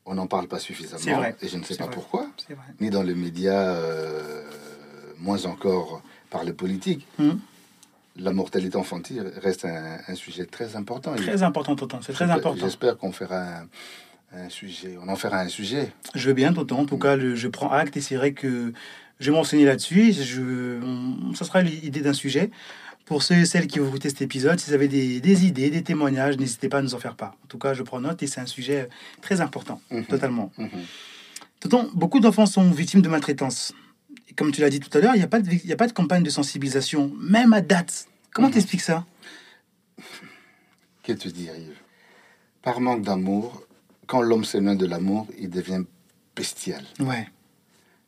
On 0.06 0.14
n'en 0.14 0.26
parle 0.26 0.48
pas 0.48 0.58
suffisamment. 0.58 1.16
Vrai. 1.18 1.36
Et 1.40 1.48
je 1.48 1.56
ne 1.56 1.64
sais 1.64 1.76
pas 1.76 1.84
vrai. 1.86 1.94
pourquoi. 1.94 2.26
Vrai. 2.48 2.56
Ni 2.80 2.90
dans 2.90 3.02
les 3.02 3.14
médias, 3.14 3.74
euh, 3.74 4.42
moins 5.18 5.44
encore 5.46 6.02
par 6.30 6.44
les 6.44 6.52
politiques. 6.52 7.06
Mhm. 7.18 7.38
La 8.16 8.32
mortalité 8.32 8.78
infantile 8.78 9.32
reste 9.42 9.64
un, 9.64 9.98
un 10.06 10.14
sujet 10.14 10.46
très 10.46 10.76
important. 10.76 11.14
Très 11.16 11.42
important, 11.42 11.74
tonton. 11.74 11.98
C'est 12.00 12.12
très 12.12 12.26
J'espère- 12.26 12.36
important. 12.38 12.60
J'espère 12.64 12.96
qu'on 12.96 13.10
fera 13.12 13.40
un, 13.42 13.66
un 14.32 14.48
sujet. 14.48 14.96
On 15.02 15.08
en 15.08 15.16
fera 15.16 15.40
un 15.40 15.48
sujet. 15.48 15.92
Je 16.14 16.28
veux 16.28 16.34
bien, 16.34 16.52
tonton. 16.52 16.78
En 16.80 16.86
tout 16.86 16.98
cas, 16.98 17.16
le- 17.16 17.34
je 17.34 17.48
prends 17.48 17.70
acte 17.72 17.96
et 17.96 18.00
c'est 18.00 18.14
vrai 18.16 18.32
que 18.32 18.72
je 19.18 19.30
vais 19.30 19.36
m'enseigner 19.36 19.64
là-dessus. 19.64 20.12
Je, 20.12 20.80
on- 20.82 21.34
ça 21.34 21.44
sera 21.44 21.62
l'idée 21.62 22.02
d'un 22.02 22.12
sujet. 22.12 22.50
Pour 23.04 23.22
ceux 23.22 23.34
et 23.34 23.44
celles 23.46 23.66
qui 23.66 23.80
vont 23.80 23.88
écouter 23.88 24.08
cet 24.08 24.22
épisode, 24.22 24.58
si 24.60 24.68
vous 24.70 24.74
avez 24.74 24.88
des, 24.88 25.20
des 25.20 25.44
idées, 25.44 25.68
des 25.68 25.82
témoignages, 25.82 26.38
n'hésitez 26.38 26.68
pas 26.70 26.78
à 26.78 26.82
nous 26.82 26.94
en 26.94 26.98
faire 26.98 27.16
part. 27.16 27.36
En 27.44 27.46
tout 27.48 27.58
cas, 27.58 27.74
je 27.74 27.82
prends 27.82 28.00
note 28.00 28.22
et 28.22 28.26
c'est 28.26 28.40
un 28.40 28.46
sujet 28.46 28.88
très 29.20 29.40
important, 29.42 29.80
Mhm. 29.90 30.04
totalement. 30.06 30.52
Mhm. 30.56 30.68
Tonton, 31.60 31.90
beaucoup 31.94 32.20
d'enfants 32.20 32.46
sont 32.46 32.70
victimes 32.70 33.02
de 33.02 33.08
maltraitance. 33.08 33.74
Comme 34.36 34.50
tu 34.52 34.60
l'as 34.62 34.70
dit 34.70 34.80
tout 34.80 34.96
à 34.96 35.00
l'heure, 35.00 35.14
il 35.14 35.18
n'y 35.18 35.24
a, 35.24 35.28
pas 35.28 35.40
de 35.40 35.50
y 35.52 35.72
a 35.72 35.76
pas 35.76 35.86
de 35.86 35.92
campagne 35.92 36.22
de 36.22 36.30
sensibilisation, 36.30 37.12
même 37.20 37.52
à 37.52 37.60
date. 37.60 38.06
Comment 38.32 38.48
Mhm. 38.48 38.54
t'expliques 38.54 38.80
ça? 38.82 39.04
Que 41.02 41.12
te 41.12 41.28
dire, 41.28 41.54
Yves? 41.56 41.76
Par 42.62 42.80
manque 42.80 43.02
d'amour, 43.02 43.62
quand 44.06 44.22
l'homme 44.22 44.44
s'éloigne 44.44 44.78
de 44.78 44.86
l'amour, 44.86 45.26
il 45.38 45.50
devient 45.50 45.84
bestial. 46.34 46.84
Ouais, 47.00 47.28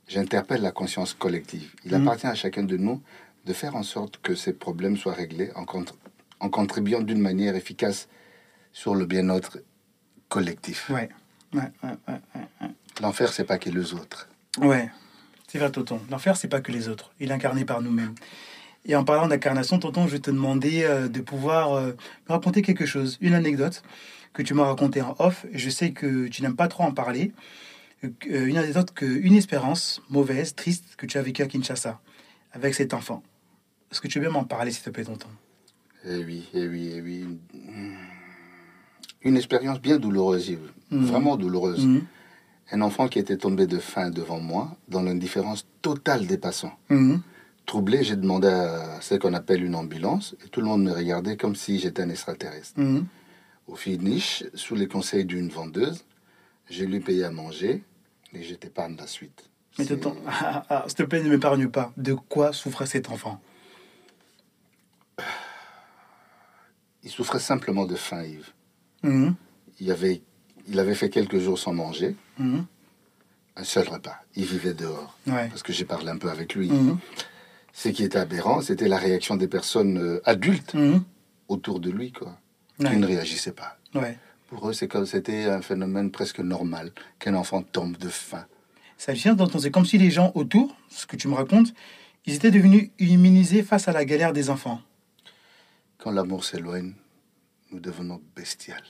J'interpelle 0.09 0.63
la 0.63 0.71
conscience 0.71 1.15
collective. 1.15 1.73
Il 1.85 1.93
Mhm. 1.95 2.03
appartient 2.03 2.27
à 2.29 2.35
chacun 2.37 2.63
de 2.63 2.77
nous 2.77 3.03
de 3.45 3.53
faire 3.53 3.75
en 3.75 3.83
sorte 3.83 4.19
que 4.23 4.35
ces 4.37 4.53
problèmes 4.53 4.97
soient 4.97 5.15
réglés 5.15 5.51
en, 5.57 5.65
contr- 5.65 5.95
en 6.41 6.49
contribuant 6.49 7.01
d'une 7.01 7.21
manière 7.21 7.57
efficace 7.57 8.09
sur 8.73 8.95
le 8.95 9.05
bien-être 9.05 9.59
collectif. 10.29 10.89
ouais, 10.91 11.09
ouais, 11.55 11.61
ouais, 11.83 11.91
ouais, 12.09 12.21
ouais. 12.61 12.69
L'enfer, 13.01 13.33
c'est 13.33 13.45
pas 13.45 13.59
que 13.59 13.69
les 13.69 13.95
autres. 13.95 14.29
Ouais, 14.59 14.89
c'est 15.49 15.59
vrai, 15.59 15.71
Tonton. 15.71 16.01
L'enfer, 16.11 16.37
c'est 16.37 16.49
pas 16.49 16.61
que 16.61 16.73
les 16.73 16.89
autres. 16.89 17.13
Il 17.21 17.31
est 17.31 17.35
incarné 17.35 17.65
par 17.65 17.83
nous-mêmes. 17.83 18.15
Et 18.85 18.95
en 18.95 19.05
parlant 19.05 19.27
d'incarnation, 19.27 19.79
tonton, 19.79 20.07
je 20.07 20.13
vais 20.13 20.21
te 20.21 20.31
demander 20.31 20.85
euh, 20.85 21.09
de 21.09 21.21
pouvoir 21.21 21.75
euh, 21.75 21.93
me 22.29 22.33
raconter 22.33 22.63
quelque 22.63 22.87
chose, 22.87 23.19
une 23.21 23.35
anecdote 23.35 23.83
que 24.33 24.43
tu 24.43 24.55
m'as 24.55 24.65
racontée 24.65 25.03
en 25.03 25.17
off. 25.19 25.45
Je 25.53 25.71
sais 25.71 25.91
que 25.91 26.29
tu 26.29 26.43
n'aimes 26.43 26.55
pas 26.55 26.69
trop 26.69 26.85
en 26.85 26.93
parler. 26.93 27.33
Euh, 28.05 28.47
une 28.47 28.59
anecdote, 28.59 28.93
que, 28.93 29.05
une 29.05 29.35
espérance 29.35 30.03
mauvaise, 30.09 30.55
triste, 30.55 30.95
que 30.97 31.07
tu 31.07 31.19
as 31.19 31.23
vécue 31.23 31.43
à 31.43 31.47
Kinshasa 31.47 32.01
avec 32.53 32.75
cet 32.75 32.95
enfant. 32.95 33.23
Est-ce 33.91 34.01
que 34.01 34.09
tu 34.09 34.21
veux 34.21 34.31
m'en 34.31 34.45
parler, 34.45 34.71
s'il 34.71 34.85
te 34.85 34.91
plaît, 34.91 35.05
tonton? 35.05 35.29
Eh 36.05 36.25
oui, 36.25 36.49
eh 36.55 36.69
oui, 36.69 36.93
eh 36.95 37.01
oui. 37.01 37.25
Une 39.23 39.37
expérience 39.37 39.81
bien 39.81 39.99
douloureuse. 39.99 40.57
Mhm. 40.91 41.07
vraiment 41.07 41.37
douloureuse. 41.37 41.85
Mhm. 41.85 42.05
Un 42.73 42.81
enfant 42.81 43.09
qui 43.09 43.19
était 43.19 43.37
tombé 43.37 43.67
de 43.67 43.79
faim 43.79 44.11
devant 44.11 44.41
moi, 44.41 44.77
dans 44.89 45.03
l'indifférence 45.03 45.67
totale 45.83 46.27
des 46.27 46.39
passants. 46.39 46.77
Mhm. 46.89 47.23
Troublé, 47.65 48.05
j'ai 48.05 48.17
demandé 48.17 48.49
à 48.49 49.01
ce 49.01 49.15
qu'on 49.17 49.35
appelle 49.35 49.65
une 49.65 49.75
ambulance, 49.75 50.37
et 50.45 50.49
tout 50.49 50.61
le 50.61 50.67
monde 50.67 50.83
me 50.83 50.93
regardait 50.93 51.37
comme 51.37 51.57
si 51.57 51.79
j'étais 51.79 52.03
un 52.03 52.11
extraterrestre. 52.11 52.79
Mhm. 52.79 53.07
Au 53.67 53.75
finish, 53.75 54.45
sous 54.55 54.75
les 54.75 54.87
conseils 54.87 55.25
d'une 55.25 55.49
vendeuse, 55.49 56.05
j'ai 56.69 56.87
lui 56.87 57.01
payé 57.01 57.25
à 57.25 57.31
manger, 57.31 57.83
et 58.33 58.43
je 58.43 58.55
t'épargne 58.55 58.97
la 58.97 59.07
suite. 59.07 59.49
Mais 59.79 59.85
tonton, 59.85 60.17
ah, 60.27 60.65
ah, 60.69 60.85
s'il 60.87 60.97
te 60.97 61.03
plaît, 61.03 61.23
ne 61.23 61.29
m'épargne 61.29 61.69
pas. 61.69 61.93
De 61.97 62.15
quoi 62.15 62.53
souffrait 62.53 62.87
cet 62.87 63.11
enfant? 63.11 63.41
Il 67.03 67.11
souffrait 67.11 67.39
simplement 67.39 67.87
de 67.87 67.95
faim, 67.95 68.25
Yves. 68.25 68.53
Mhm. 69.03 69.35
Il, 69.79 69.91
avait, 69.93 70.23
il 70.69 70.79
avait 70.79 70.95
fait 70.95 71.11
quelques 71.11 71.39
jours 71.39 71.59
sans 71.59 71.73
manger, 71.73 72.17
Mhm. 72.39 72.65
un 73.57 73.65
seul 73.65 73.89
repas. 73.89 74.17
Il 74.35 74.45
vivait 74.45 74.75
dehors, 74.75 75.17
Ouais. 75.27 75.49
parce 75.49 75.63
que 75.63 75.73
j'ai 75.73 75.85
parlé 75.85 76.09
un 76.11 76.19
peu 76.19 76.31
avec 76.31 76.55
lui. 76.55 76.69
Mhm. 76.71 76.99
Ce 77.73 77.89
qui 77.89 78.05
était 78.05 78.19
aberrant, 78.19 78.61
c'était 78.63 78.89
la 78.89 78.99
réaction 78.99 79.37
des 79.37 79.49
personnes 79.49 79.99
euh, 79.99 80.21
adultes 80.25 80.75
Mhm. 80.75 81.03
autour 81.49 81.81
de 81.81 81.91
lui, 81.91 82.13
quoi, 82.13 82.39
qui 82.79 82.85
Ouais. 82.87 82.97
ne 82.97 83.07
réagissaient 83.07 83.53
pas. 83.53 83.79
Ouais. 83.95 84.19
Pour 84.49 84.69
eux, 84.69 84.73
c'est 84.73 84.89
comme 84.89 85.07
c'était 85.07 85.45
un 85.45 85.61
phénomène 85.63 86.11
presque 86.11 86.41
normal 86.41 86.93
qu'un 87.19 87.35
enfant 87.35 87.63
tombe 87.63 87.97
de 87.99 88.09
faim. 88.09 88.47
C'est 88.97 89.11
hallucinant, 89.11 89.37
tonton. 89.37 89.59
C'est 89.59 89.71
comme 89.71 89.85
si 89.85 89.99
les 89.99 90.11
gens 90.11 90.33
autour, 90.35 90.75
ce 90.89 91.05
que 91.07 91.17
tu 91.17 91.29
me 91.29 91.35
racontes, 91.35 91.75
ils 92.25 92.35
étaient 92.35 92.51
devenus 92.51 92.91
immunisés 92.99 93.63
face 93.63 93.89
à 93.89 93.93
la 93.93 94.05
galère 94.05 94.33
des 94.33 94.49
enfants. 94.49 94.81
Quand 95.99 96.11
l'amour 96.13 96.45
s'éloigne, 96.45 96.95
nous 97.73 97.81
devenons 97.81 98.21
bestiales. 98.35 98.85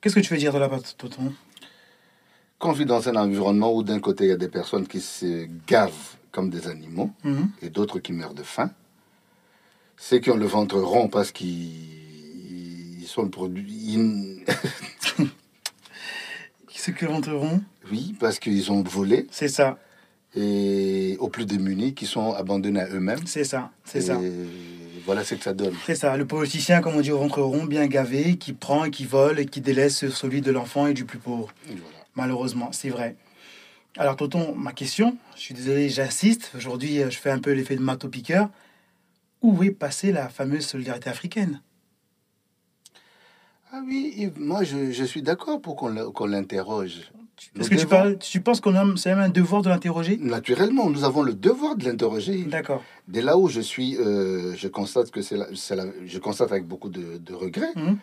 Qu'est-ce 0.00 0.14
que 0.14 0.20
tu 0.20 0.32
veux 0.32 0.38
dire 0.38 0.52
de 0.52 0.58
la 0.58 0.68
part, 0.68 0.82
tonton 0.96 1.32
Quand 2.58 2.70
on 2.70 2.72
vit 2.72 2.84
dans 2.86 3.08
un 3.08 3.16
environnement 3.16 3.72
où 3.74 3.82
d'un 3.82 4.00
côté 4.00 4.24
il 4.24 4.28
y 4.30 4.32
a 4.32 4.36
des 4.36 4.48
personnes 4.48 4.86
qui 4.86 5.00
se 5.00 5.48
gavent 5.66 6.16
comme 6.32 6.50
des 6.50 6.68
animaux 6.68 7.10
Mhm. 7.24 7.48
et 7.62 7.70
d'autres 7.70 7.98
qui 7.98 8.12
meurent 8.12 8.34
de 8.34 8.42
faim, 8.42 8.70
ceux 9.96 10.18
qui 10.18 10.30
ont 10.30 10.36
le 10.36 10.46
ventre 10.46 10.78
rond 10.78 11.08
parce 11.08 11.32
qu'ils 11.32 13.00
ils 13.00 13.06
sont 13.06 13.22
le 13.22 13.30
produit. 13.30 13.64
ils- 13.68 14.44
Ceux 16.78 16.92
qui 16.92 17.06
rentreront, 17.06 17.62
oui, 17.90 18.14
parce 18.20 18.38
qu'ils 18.38 18.70
ont 18.70 18.82
volé 18.82 19.26
c'est 19.32 19.48
ça, 19.48 19.76
et 20.36 21.16
aux 21.18 21.28
plus 21.28 21.44
démunis 21.46 21.94
qui 21.94 22.06
sont 22.06 22.32
abandonnés 22.34 22.80
à 22.80 22.88
eux-mêmes. 22.90 23.26
c'est 23.26 23.42
ça, 23.42 23.72
c'est 23.84 23.98
Et 23.98 24.02
ça. 24.02 24.20
Voilà 25.06 25.24
ce 25.24 25.36
que 25.36 25.42
ça 25.42 25.54
donne. 25.54 25.74
C'est 25.86 25.94
ça, 25.94 26.16
le 26.16 26.26
politicien, 26.26 26.80
comme 26.80 26.96
on 26.96 27.00
dit 27.00 27.12
au 27.12 27.18
ventre 27.18 27.40
rond, 27.40 27.64
bien 27.64 27.86
gavé, 27.86 28.36
qui 28.36 28.52
prend 28.52 28.84
et 28.84 28.90
qui 28.90 29.06
vole 29.06 29.38
et 29.38 29.46
qui 29.46 29.60
délaisse 29.60 30.08
celui 30.08 30.40
de 30.40 30.50
l'enfant 30.50 30.88
et 30.88 30.94
du 30.94 31.04
plus 31.04 31.18
pauvre. 31.18 31.48
Voilà. 31.64 31.80
Malheureusement, 32.16 32.72
c'est 32.72 32.90
vrai. 32.90 33.16
Alors, 33.96 34.16
tonton, 34.16 34.54
ma 34.54 34.72
question, 34.72 35.16
je 35.36 35.40
suis 35.40 35.54
désolé, 35.54 35.88
j'insiste. 35.88 36.50
Aujourd'hui, 36.56 37.00
euh, 37.00 37.08
je 37.08 37.18
fais 37.18 37.30
un 37.30 37.38
peu 37.38 37.52
l'effet 37.52 37.76
de 37.76 37.82
marteau 37.82 38.08
piqueur. 38.08 38.50
Où 39.42 39.62
est 39.62 39.70
passée 39.70 40.12
la 40.12 40.28
fameuse 40.28 40.66
solidarité 40.66 41.08
africaine? 41.08 41.60
Ah 43.72 43.80
oui, 43.86 44.30
moi 44.36 44.64
je, 44.64 44.92
je 44.92 45.04
suis 45.04 45.22
d'accord 45.22 45.60
pour 45.60 45.76
qu'on 45.76 46.26
l'interroge. 46.26 47.10
Est-ce 47.58 47.68
que 47.70 47.74
tu, 47.74 47.84
devons- 47.84 47.88
parles, 47.90 48.18
tu 48.18 48.40
penses 48.40 48.60
qu'on 48.60 48.74
a 48.74 48.96
c'est 48.96 49.10
même 49.10 49.18
un 49.20 49.28
devoir 49.28 49.62
de 49.62 49.68
l'interroger? 49.68 50.18
Naturellement, 50.20 50.88
nous 50.90 51.04
avons 51.04 51.22
le 51.22 51.34
devoir 51.34 51.76
de 51.76 51.84
l'interroger. 51.84 52.44
D'accord. 52.44 52.82
Dès 53.08 53.20
là 53.22 53.36
où 53.38 53.48
je 53.48 53.60
suis, 53.60 53.96
euh, 53.98 54.54
je 54.56 54.68
constate 54.68 55.10
que 55.10 55.20
c'est 55.22 55.36
je 55.54 56.18
constate 56.18 56.50
avec 56.50 56.66
beaucoup 56.66 56.88
de, 56.88 57.18
de 57.18 57.34
regrets. 57.34 57.72
Mhm. 57.76 57.98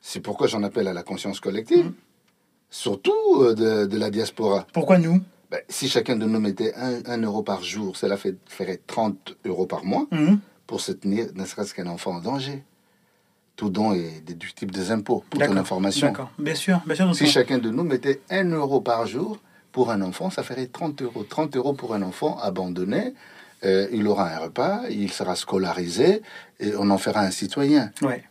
C'est 0.00 0.20
pourquoi 0.20 0.46
j'en 0.46 0.62
appelle 0.62 0.86
à 0.88 0.92
la 0.92 1.02
conscience 1.02 1.40
collective, 1.40 1.86
Mhm. 1.86 1.94
surtout 2.70 3.12
euh, 3.40 3.54
de, 3.54 3.86
de 3.86 3.98
la 3.98 4.10
diaspora. 4.10 4.66
Pourquoi 4.72 4.98
nous? 4.98 5.20
Ben, 5.50 5.60
si 5.68 5.88
chacun 5.88 6.16
de 6.16 6.26
nous 6.26 6.40
mettait 6.40 6.74
un, 6.74 7.00
un 7.06 7.22
euro 7.22 7.42
par 7.42 7.62
jour, 7.62 7.96
cela 7.96 8.16
fait, 8.16 8.36
ferait 8.46 8.80
30 8.86 9.36
euros 9.46 9.66
par 9.66 9.84
mois 9.84 10.06
Mhm. 10.12 10.38
pour 10.66 10.80
soutenir 10.80 11.26
ne 11.34 11.44
serait-ce 11.44 11.74
qu'un 11.74 11.86
enfant 11.86 12.16
en 12.16 12.20
danger. 12.20 12.62
Tout 13.58 13.70
don 13.70 13.92
est 13.92 14.20
déductible 14.24 14.72
des 14.72 14.92
impôts, 14.92 15.24
pour 15.28 15.40
ton 15.44 15.56
information. 15.56 16.06
D'accord. 16.06 16.30
Bien 16.38 16.54
sûr, 16.54 16.80
bien 16.86 16.94
sûr. 16.94 17.12
Si 17.12 17.26
chacun 17.26 17.58
de 17.58 17.70
nous 17.70 17.82
mettait 17.82 18.20
un 18.30 18.48
euro 18.52 18.80
par 18.80 19.04
jour 19.08 19.40
pour 19.72 19.90
un 19.90 20.00
enfant, 20.00 20.30
ça 20.30 20.44
ferait 20.44 20.68
30 20.68 21.02
euros. 21.02 21.24
30 21.24 21.56
euros 21.56 21.72
pour 21.72 21.92
un 21.92 22.02
enfant 22.02 22.38
abandonné. 22.38 23.14
euh, 23.64 23.88
il 23.90 24.06
aura 24.06 24.28
un 24.32 24.38
repas, 24.38 24.82
il 24.88 25.10
sera 25.10 25.34
scolarisé 25.34 26.22
et 26.60 26.76
on 26.76 26.88
en 26.90 26.98
fera 26.98 27.22
un 27.22 27.32
citoyen. 27.32 27.90
Ouais. 28.00 28.22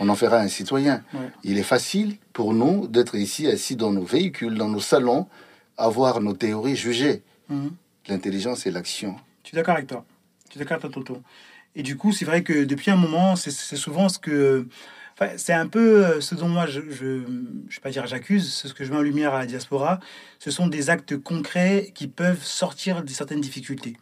On 0.00 0.08
en 0.08 0.16
fera 0.16 0.38
un 0.38 0.48
citoyen. 0.48 1.04
Ouais. 1.14 1.30
Il 1.44 1.56
est 1.56 1.62
facile 1.62 2.16
pour 2.32 2.52
nous 2.52 2.88
d'être 2.88 3.14
ici 3.14 3.46
assis 3.46 3.76
dans 3.76 3.92
nos 3.92 4.02
véhicules, 4.02 4.56
dans 4.58 4.68
nos 4.68 4.80
salons, 4.80 5.28
avoir 5.76 6.20
nos 6.20 6.32
théories 6.32 6.74
jugées. 6.74 7.22
Mhm. 7.48 7.70
L'intelligence 8.08 8.66
et 8.66 8.72
l'action. 8.72 9.14
Je 9.44 9.50
suis 9.50 9.54
d'accord 9.56 9.74
avec 9.76 9.86
toi. 9.86 10.04
Je 10.48 10.54
suis 10.54 10.58
d'accord 10.58 10.78
avec 10.82 10.92
toi, 10.92 11.02
Toto. 11.04 11.22
Et 11.74 11.82
du 11.82 11.96
coup, 11.96 12.12
c'est 12.12 12.24
vrai 12.24 12.42
que 12.42 12.64
depuis 12.64 12.90
un 12.90 12.96
moment, 12.96 13.36
c'est 13.36 13.50
souvent 13.50 14.08
ce 14.08 14.18
que. 14.18 14.66
Enfin, 15.14 15.32
c'est 15.36 15.52
un 15.52 15.66
peu 15.66 16.04
euh, 16.04 16.20
ce 16.20 16.34
dont 16.34 16.48
moi, 16.48 16.66
je 16.66 16.80
ne 16.80 16.90
vais 16.90 17.80
pas 17.82 17.90
dire 17.90 18.06
j'accuse, 18.06 18.54
c'est 18.54 18.68
ce 18.68 18.74
que 18.74 18.82
je 18.84 18.90
mets 18.90 18.96
en 18.96 19.02
lumière 19.02 19.34
à 19.34 19.40
la 19.40 19.46
diaspora. 19.46 20.00
Ce 20.38 20.50
sont 20.50 20.66
des 20.66 20.88
actes 20.88 21.18
concrets 21.18 21.90
qui 21.94 22.08
peuvent 22.08 22.42
sortir 22.42 23.02
de 23.02 23.10
certaines 23.10 23.40
difficultés. 23.40 23.96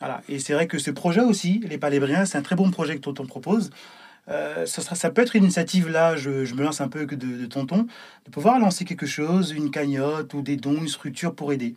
Voilà. 0.00 0.22
Et 0.28 0.38
c'est 0.38 0.52
vrai 0.52 0.66
que 0.66 0.78
ce 0.78 0.90
projet 0.90 1.22
aussi, 1.22 1.62
les 1.66 1.78
Palébriens, 1.78 2.26
c'est 2.26 2.36
un 2.36 2.42
très 2.42 2.56
bon 2.56 2.70
projet 2.70 2.94
que 2.94 3.00
Tonton 3.00 3.26
propose. 3.26 3.70
Euh, 4.28 4.66
ça, 4.66 4.82
sera, 4.82 4.94
ça 4.96 5.10
peut 5.10 5.22
être 5.22 5.36
une 5.36 5.44
initiative, 5.44 5.88
là, 5.88 6.16
je, 6.16 6.44
je 6.44 6.54
me 6.54 6.62
lance 6.62 6.80
un 6.80 6.88
peu 6.88 7.04
que 7.06 7.14
de 7.14 7.46
Tonton, 7.46 7.86
de 8.24 8.30
pouvoir 8.30 8.58
lancer 8.58 8.84
quelque 8.84 9.06
chose, 9.06 9.52
une 9.52 9.70
cagnotte 9.70 10.32
ou 10.34 10.42
des 10.42 10.56
dons, 10.56 10.76
une 10.76 10.88
structure 10.88 11.34
pour 11.34 11.52
aider. 11.52 11.74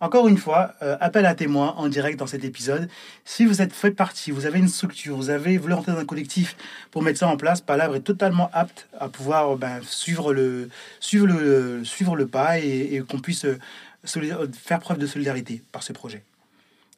Encore 0.00 0.28
une 0.28 0.38
fois, 0.38 0.74
euh, 0.82 0.96
appel 1.00 1.26
à 1.26 1.34
témoins 1.34 1.74
en 1.76 1.88
direct 1.88 2.20
dans 2.20 2.28
cet 2.28 2.44
épisode. 2.44 2.88
Si 3.24 3.44
vous 3.44 3.62
êtes 3.62 3.72
fait 3.72 3.90
partie, 3.90 4.30
vous 4.30 4.46
avez 4.46 4.60
une 4.60 4.68
structure, 4.68 5.16
vous 5.16 5.30
avez 5.30 5.58
voulez 5.58 5.74
rentrer 5.74 5.90
dans 5.90 5.98
un 5.98 6.04
collectif 6.04 6.56
pour 6.92 7.02
mettre 7.02 7.18
ça 7.18 7.26
en 7.26 7.36
place, 7.36 7.60
Palabre 7.60 7.96
est 7.96 8.00
totalement 8.00 8.48
apte 8.52 8.88
à 9.00 9.08
pouvoir 9.08 9.54
euh, 9.54 9.56
ben, 9.56 9.80
suivre, 9.82 10.32
le, 10.32 10.70
pas 12.30 12.58
et, 12.60 13.02
qu'on 13.08 13.18
puisse 13.18 13.44
euh, 13.44 13.58
faire 14.52 14.78
preuve 14.78 14.98
de 14.98 15.06
solidarité 15.06 15.62
par 15.72 15.82
ce 15.82 15.92
projet. 15.92 16.22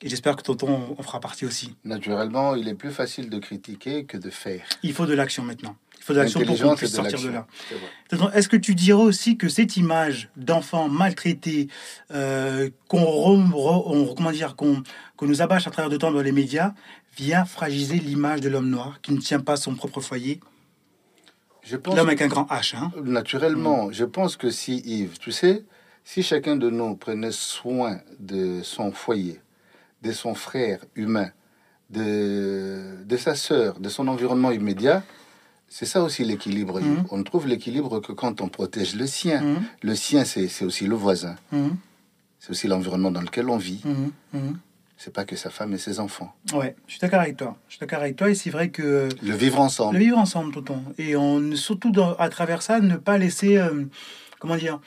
Et 0.02 0.08
j'espère 0.08 0.34
que 0.36 0.42
Tonton 0.42 0.96
en 0.96 1.02
fera 1.02 1.20
partie 1.20 1.44
aussi. 1.44 1.74
Naturellement, 1.84 2.54
il 2.54 2.68
est 2.68 2.74
plus 2.74 2.90
facile 2.90 3.28
de 3.28 3.38
critiquer 3.38 4.04
que 4.04 4.16
de 4.16 4.30
faire. 4.30 4.62
Il 4.82 4.92
faut 4.94 5.04
de 5.06 5.12
l'action 5.14 5.42
maintenant. 5.42 5.76
Il 5.98 6.04
faut 6.04 6.14
de 6.14 6.18
l'action 6.18 6.40
pour 6.40 6.58
qu'on 6.58 6.74
puisse 6.74 6.92
de 6.92 6.96
sortir 6.96 7.20
de 7.20 7.28
là. 7.28 7.46
Tonton, 8.08 8.30
Est-ce 8.30 8.48
que 8.48 8.56
tu 8.56 8.74
dirais 8.74 9.02
aussi 9.02 9.36
que 9.36 9.50
cette 9.50 9.76
image 9.76 10.30
d'enfants 10.36 10.88
maltraités, 10.88 11.68
euh, 12.12 12.70
qu'on 12.88 14.14
comment 14.16 14.32
dire, 14.32 14.56
qu'on 14.56 14.82
qu'on 15.16 15.26
nous 15.26 15.42
abâche 15.42 15.66
à 15.66 15.70
travers 15.70 15.90
de 15.90 15.98
temps 15.98 16.10
dans 16.10 16.22
les 16.22 16.32
médias, 16.32 16.72
vient 17.18 17.44
fragiliser 17.44 17.98
l'image 17.98 18.40
de 18.40 18.48
l'homme 18.48 18.70
noir 18.70 19.00
qui 19.02 19.12
ne 19.12 19.20
tient 19.20 19.40
pas 19.40 19.56
son 19.56 19.74
propre 19.74 20.00
foyer? 20.00 20.40
L'homme 21.84 21.98
avec 22.08 22.22
un 22.22 22.28
grand 22.28 22.44
H, 22.46 22.74
hein 22.76 22.90
Naturellement, 23.04 23.88
Mm. 23.88 23.92
je 23.92 24.04
pense 24.06 24.36
que 24.36 24.50
si 24.50 24.78
Yves, 24.78 25.18
tu 25.18 25.30
sais, 25.30 25.64
si 26.04 26.22
chacun 26.22 26.56
de 26.56 26.70
nous 26.70 26.96
prenait 26.96 27.32
soin 27.32 28.00
de 28.18 28.62
son 28.62 28.90
foyer, 28.92 29.40
de 30.02 30.12
son 30.12 30.34
frère 30.34 30.80
humain, 30.94 31.30
de, 31.90 33.04
de 33.04 33.16
sa 33.16 33.34
sœur, 33.34 33.78
de 33.80 33.88
son 33.88 34.08
environnement 34.08 34.50
immédiat, 34.50 35.02
c'est 35.68 35.86
ça 35.86 36.02
aussi 36.02 36.24
l'équilibre. 36.24 36.80
Mhm. 36.80 37.04
On 37.10 37.18
ne 37.18 37.22
trouve 37.22 37.46
l'équilibre 37.46 38.00
que 38.00 38.12
quand 38.12 38.40
on 38.40 38.48
protège 38.48 38.94
le 38.96 39.06
sien. 39.06 39.40
Mhm, 39.42 39.62
Le 39.82 39.94
sien, 39.94 40.24
c'est 40.24 40.64
aussi 40.64 40.86
le 40.86 40.94
voisin, 40.96 41.36
mhm, 41.52 41.76
c'est 42.38 42.50
aussi 42.50 42.66
l'environnement 42.68 43.10
dans 43.10 43.20
lequel 43.22 43.48
on 43.48 43.56
vit. 43.56 43.82
mhm. 44.32 44.58
C'est 45.02 45.14
pas 45.14 45.24
que 45.24 45.34
sa 45.34 45.48
femme 45.48 45.72
et 45.72 45.78
ses 45.78 45.98
enfants. 45.98 46.34
Ouais, 46.52 46.76
je 46.86 46.92
suis 46.92 47.00
d'accord 47.00 47.20
avec 47.20 47.38
toi. 47.38 47.56
Je 47.68 47.72
suis 47.76 47.80
d'accord 47.80 48.00
avec 48.00 48.16
toi 48.16 48.28
et 48.28 48.34
c'est 48.34 48.50
vrai 48.50 48.68
que 48.68 49.08
Le 49.22 49.32
vivre 49.34 49.58
ensemble. 49.58 49.96
le 49.96 50.04
vivre 50.04 50.18
ensemble, 50.18 50.52
tonton. 50.52 50.82
Et 50.98 51.16
on, 51.16 51.56
surtout 51.56 51.90
dans- 51.90 52.12
à 52.16 52.28
travers 52.28 52.60
ça, 52.60 52.80
ne 52.80 52.96
pas 52.96 53.16
laisser, 53.16 53.56
euh, 53.56 53.84
comment 54.40 54.56
dire, 54.56 54.78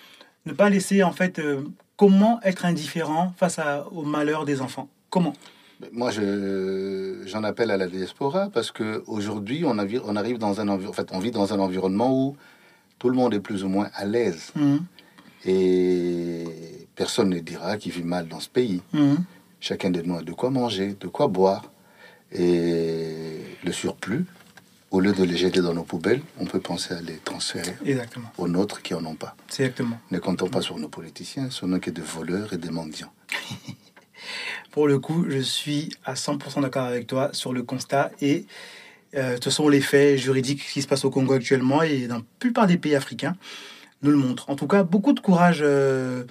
ne 0.45 0.53
pas 0.53 0.69
laisser 0.69 1.01
en 1.01 1.11
fait, 1.13 1.39
euh, 1.39 1.63
comment 1.97 2.39
être 2.43 2.63
indifférent 2.65 3.33
face 3.37 3.57
à, 3.57 3.87
au 3.91 4.03
malheur 4.03 4.45
des 4.45 4.61
enfants. 4.61 4.87
Comment? 5.13 5.33
Moi, 5.91 6.09
je, 6.09 7.21
j'en 7.27 7.43
appelle 7.43 7.69
à 7.69 7.77
la 7.77 7.87
diaspora 7.87 8.49
parce 8.51 8.71
que 8.71 9.03
aujourd'hui, 9.05 9.63
on, 9.63 9.77
avi- 9.77 10.01
on 10.03 10.15
arrive 10.15 10.39
dans 10.39 10.59
un 10.59 10.67
envi- 10.69 10.87
en 10.87 10.93
fait, 10.93 11.09
on 11.11 11.19
vit 11.19 11.29
dans 11.29 11.53
un 11.53 11.59
environnement 11.59 12.11
où 12.11 12.35
tout 12.97 13.09
le 13.09 13.15
monde 13.15 13.33
est 13.35 13.39
plus 13.39 13.63
ou 13.63 13.69
moins 13.69 13.89
à 13.93 14.05
l'aise 14.05 14.51
Mhm, 14.55 14.79
et 15.45 16.87
personne 16.95 17.29
ne 17.29 17.39
dira 17.39 17.77
qu'il 17.77 17.91
vit 17.91 18.03
mal 18.03 18.27
dans 18.27 18.39
ce 18.39 18.49
pays. 18.49 18.81
mhm. 18.93 19.17
Chacun 19.59 19.91
de 19.91 20.01
nous 20.01 20.17
a 20.17 20.23
de 20.23 20.31
quoi 20.33 20.49
manger, 20.49 20.95
de 20.99 21.07
quoi 21.07 21.27
boire. 21.27 21.71
Et 22.31 23.37
le 23.63 23.71
surplus, 23.71 24.25
au 24.89 24.99
lieu 24.99 25.13
de 25.13 25.23
les 25.23 25.37
jeter 25.37 25.61
dans 25.61 25.73
nos 25.75 25.83
poubelles, 25.83 26.21
on 26.39 26.45
peut 26.45 26.59
penser 26.59 26.95
à 26.95 27.01
les 27.01 27.17
transférer 27.17 27.75
Exactement. 27.85 28.29
aux 28.39 28.47
nôtres 28.47 28.81
qui 28.81 28.93
en 28.95 29.05
ont 29.05 29.15
pas. 29.15 29.35
C'est 29.47 29.63
exactement. 29.63 29.99
Ne 30.11 30.17
comptons 30.19 30.49
pas 30.49 30.61
sur 30.61 30.77
nos 30.79 30.89
politiciens, 30.89 31.49
ce 31.51 31.65
n'est 31.67 31.79
que 31.79 31.91
des 31.91 32.01
voleurs 32.01 32.51
et 32.53 32.57
des 32.57 32.71
mendiants. 32.71 33.13
Pour 34.73 34.87
le 34.87 34.97
coup, 34.97 35.25
je 35.29 35.37
suis 35.37 35.89
à 36.03 36.15
100% 36.15 36.63
d'accord 36.63 36.85
avec 36.85 37.05
toi 37.05 37.29
sur 37.31 37.53
le 37.53 37.61
constat 37.61 38.09
et 38.21 38.47
euh, 39.13 39.37
ce 39.39 39.51
sont 39.51 39.69
les 39.69 39.81
faits 39.81 40.17
juridiques 40.17 40.65
qui 40.67 40.81
se 40.81 40.87
passent 40.87 41.05
au 41.05 41.11
Congo 41.11 41.33
actuellement 41.33 41.83
et 41.83 42.07
dans 42.07 42.15
la 42.15 42.23
plupart 42.39 42.65
des 42.65 42.79
pays 42.79 42.95
africains 42.95 43.35
nous 44.01 44.09
le 44.09 44.17
montrent. 44.17 44.49
En 44.49 44.55
tout 44.55 44.65
cas, 44.65 44.81
beaucoup 44.81 45.13
de 45.13 45.19
courage 45.19 45.59
euh, 45.61 46.23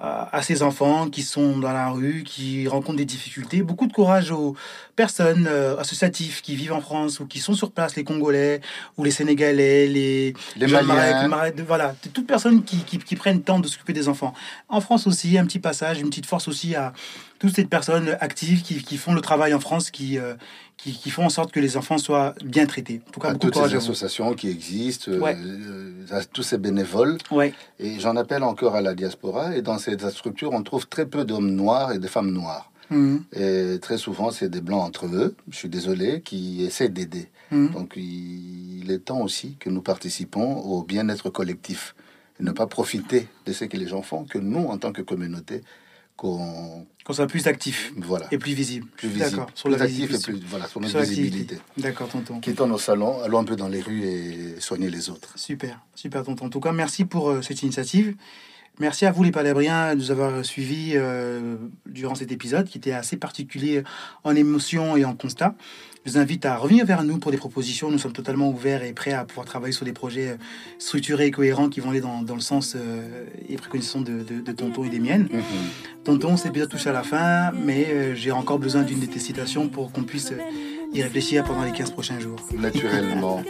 à 0.00 0.42
ces 0.42 0.62
enfants 0.62 1.08
qui 1.08 1.22
sont 1.22 1.58
dans 1.58 1.72
la 1.72 1.90
rue, 1.90 2.22
qui 2.24 2.68
rencontrent 2.68 2.98
des 2.98 3.04
difficultés. 3.04 3.62
Beaucoup 3.62 3.86
de 3.86 3.92
courage 3.92 4.30
aux 4.30 4.54
personnes 4.94 5.46
euh, 5.48 5.76
associatives 5.78 6.40
qui 6.40 6.54
vivent 6.54 6.72
en 6.72 6.80
France 6.80 7.20
ou 7.20 7.26
qui 7.26 7.40
sont 7.40 7.54
sur 7.54 7.72
place, 7.72 7.96
les 7.96 8.04
Congolais 8.04 8.60
ou 8.96 9.04
les 9.04 9.10
Sénégalais, 9.10 9.86
les, 9.88 10.34
Les 10.56 10.66
Maliens. 10.66 11.28
Voilà, 11.66 11.94
de 12.02 12.08
toute 12.10 12.26
personne 12.26 12.62
qui, 12.62 12.78
qui, 12.84 12.98
qui 12.98 13.16
prennent 13.16 13.38
le 13.38 13.42
temps 13.42 13.58
de 13.58 13.66
s'occuper 13.66 13.92
des 13.92 14.08
enfants. 14.08 14.34
En 14.68 14.80
France 14.80 15.06
aussi, 15.06 15.36
un 15.36 15.46
petit 15.46 15.58
passage, 15.58 16.00
une 16.00 16.08
petite 16.08 16.26
force 16.26 16.48
aussi 16.48 16.74
à 16.74 16.92
toutes 17.38 17.54
ces 17.54 17.64
personnes 17.64 18.16
actives 18.20 18.62
qui, 18.62 18.82
qui 18.82 18.96
font 18.96 19.14
le 19.14 19.20
travail 19.20 19.54
en 19.54 19.60
France, 19.60 19.90
qui, 19.90 20.18
euh, 20.18 20.34
qui, 20.78 20.92
qui 20.96 21.10
font 21.10 21.24
en 21.26 21.28
sorte 21.28 21.52
que 21.52 21.60
les 21.60 21.76
enfants 21.76 21.98
soient 21.98 22.34
bien 22.44 22.64
traités. 22.64 23.02
En 23.08 23.10
tout 23.10 23.20
cas, 23.20 23.30
À 23.30 23.34
toutes 23.34 23.54
ces 23.56 23.74
associations 23.74 24.32
qui 24.34 24.48
existent, 24.48 25.10
euh, 25.10 25.18
Ouais. 25.18 25.36
euh, 25.38 26.06
à 26.10 26.24
tous 26.24 26.42
ces 26.44 26.56
bénévoles. 26.56 27.18
Ouais, 27.30 27.52
Et 27.78 27.98
j'en 28.00 28.16
appelle 28.16 28.42
encore 28.44 28.74
à 28.76 28.80
la 28.80 28.94
diaspora. 28.94 29.56
Et 29.56 29.60
dans 29.62 29.76
ces 29.78 29.98
structures, 30.10 30.52
on 30.52 30.62
trouve 30.62 30.86
très 30.88 31.04
peu 31.04 31.24
d'hommes 31.24 31.50
noirs 31.50 31.92
et 31.92 31.98
de 31.98 32.06
femmes 32.06 32.30
noires. 32.32 32.70
Mhm. 32.90 33.24
Et 33.34 33.78
très 33.82 33.98
souvent, 33.98 34.30
c'est 34.30 34.48
des 34.48 34.62
blancs 34.62 34.80
entre 34.82 35.06
eux, 35.06 35.34
je 35.50 35.56
suis 35.56 35.68
désolé, 35.68 36.22
qui 36.22 36.64
essaient 36.64 36.88
d'aider. 36.88 37.28
Mhm. 37.50 37.70
Donc 37.72 37.92
il, 37.96 38.82
il 38.84 38.90
est 38.90 39.00
temps 39.00 39.20
aussi 39.20 39.56
que 39.60 39.68
nous 39.68 39.82
participons 39.82 40.58
au 40.60 40.82
bien-être 40.84 41.28
collectif. 41.28 41.94
Et 42.40 42.44
ne 42.44 42.52
pas 42.52 42.68
profiter 42.68 43.26
de 43.46 43.52
ce 43.52 43.64
que 43.64 43.76
les 43.76 43.88
gens 43.88 44.00
font, 44.02 44.24
que 44.24 44.38
nous, 44.38 44.64
en 44.68 44.78
tant 44.78 44.92
que 44.92 45.02
communauté, 45.02 45.62
qu'on... 46.16 46.86
qu'on 47.08 47.14
soit 47.14 47.26
plus 47.26 47.46
actif 47.46 47.90
Voilà. 47.96 48.26
et 48.30 48.36
plus 48.36 48.52
visible. 48.52 48.86
plus 48.98 49.08
visible. 49.08 49.30
D'accord, 49.30 49.50
sur 49.54 49.70
plus 49.70 49.78
la 49.78 49.84
actif 49.84 50.12
et 50.12 50.18
plus... 50.18 50.40
Voilà, 50.46 50.68
sur 50.68 50.78
notre 50.78 51.00
visibilité. 51.00 51.56
D'accord, 51.78 52.06
tonton. 52.10 52.38
Quittons 52.38 52.66
nos 52.66 52.76
salons, 52.76 53.22
allons 53.22 53.38
un 53.38 53.44
peu 53.44 53.56
dans 53.56 53.68
les 53.68 53.80
rues 53.80 54.04
et 54.04 54.60
soigner 54.60 54.90
les 54.90 55.08
autres. 55.08 55.32
Super, 55.34 55.80
super 55.94 56.22
tonton. 56.22 56.44
En 56.44 56.50
tout 56.50 56.60
cas, 56.60 56.72
merci 56.72 57.06
pour 57.06 57.30
euh, 57.30 57.40
cette 57.40 57.62
initiative. 57.62 58.14
Merci 58.80 59.06
à 59.06 59.12
vous 59.12 59.24
les 59.24 59.32
Palabriens 59.32 59.94
de 59.94 60.00
nous 60.00 60.10
avoir 60.10 60.44
suivis 60.44 60.92
euh, 60.94 61.56
durant 61.86 62.14
cet 62.14 62.30
épisode 62.30 62.68
qui 62.68 62.78
était 62.78 62.92
assez 62.92 63.16
particulier 63.16 63.82
en 64.24 64.36
émotion 64.36 64.96
et 64.96 65.04
en 65.04 65.14
constat. 65.14 65.54
Je 66.04 66.12
vous 66.12 66.18
invite 66.18 66.46
à 66.46 66.56
revenir 66.56 66.86
vers 66.86 67.02
nous 67.02 67.18
pour 67.18 67.32
des 67.32 67.36
propositions. 67.36 67.90
Nous 67.90 67.98
sommes 67.98 68.12
totalement 68.12 68.48
ouverts 68.48 68.82
et 68.82 68.92
prêts 68.92 69.12
à 69.12 69.24
pouvoir 69.24 69.46
travailler 69.46 69.72
sur 69.72 69.84
des 69.84 69.92
projets 69.92 70.28
euh, 70.28 70.36
structurés 70.78 71.26
et 71.26 71.30
cohérents 71.30 71.68
qui 71.68 71.80
vont 71.80 71.90
aller 71.90 72.00
dans, 72.00 72.22
dans 72.22 72.34
le 72.34 72.40
sens 72.40 72.76
euh, 72.76 73.26
et 73.48 73.56
préconisations 73.56 74.00
de, 74.00 74.22
de, 74.22 74.40
de 74.40 74.52
tonton 74.52 74.84
et 74.84 74.88
des 74.88 75.00
miennes. 75.00 75.28
Mhm. 75.30 75.42
Tonton, 76.04 76.36
cet 76.36 76.46
épisode 76.46 76.70
touche 76.70 76.86
à 76.86 76.92
la 76.92 77.02
fin, 77.02 77.50
mais 77.52 77.88
euh, 77.90 78.14
j'ai 78.14 78.30
encore 78.30 78.58
besoin 78.58 78.82
d'une 78.82 79.00
de 79.00 79.06
tes 79.06 79.18
citations 79.18 79.68
pour 79.68 79.92
qu'on 79.92 80.04
puisse 80.04 80.32
y 80.94 81.02
réfléchir 81.02 81.44
pendant 81.44 81.64
les 81.64 81.72
15 81.72 81.90
prochains 81.90 82.20
jours. 82.20 82.38
Naturellement, 82.56 83.42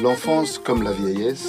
l'enfance 0.00 0.58
comme 0.58 0.82
la 0.82 0.92
vieillesse 0.92 1.48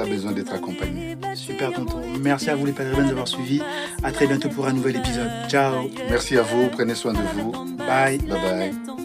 a 0.00 0.04
besoin 0.06 0.32
d'être 0.32 0.52
accompagnée. 0.52 1.16
Super 1.34 1.72
tonton. 1.72 2.00
Merci 2.20 2.50
à 2.50 2.56
vous 2.56 2.66
les 2.66 2.72
Palabriens 2.72 3.06
d'avoir 3.06 3.28
suivi. 3.28 3.60
À 4.02 4.12
très 4.12 4.26
bientôt 4.26 4.48
pour 4.48 4.66
un 4.66 4.72
nouvel 4.72 4.96
épisode. 4.96 5.30
Ciao. 5.48 5.88
Merci 6.08 6.36
à 6.36 6.42
vous, 6.42 6.68
prenez 6.68 6.94
soin 6.94 7.12
de 7.12 7.18
vous. 7.34 7.52
Bye. 7.76 8.18
Bye 8.18 8.28
bye. 8.28 9.03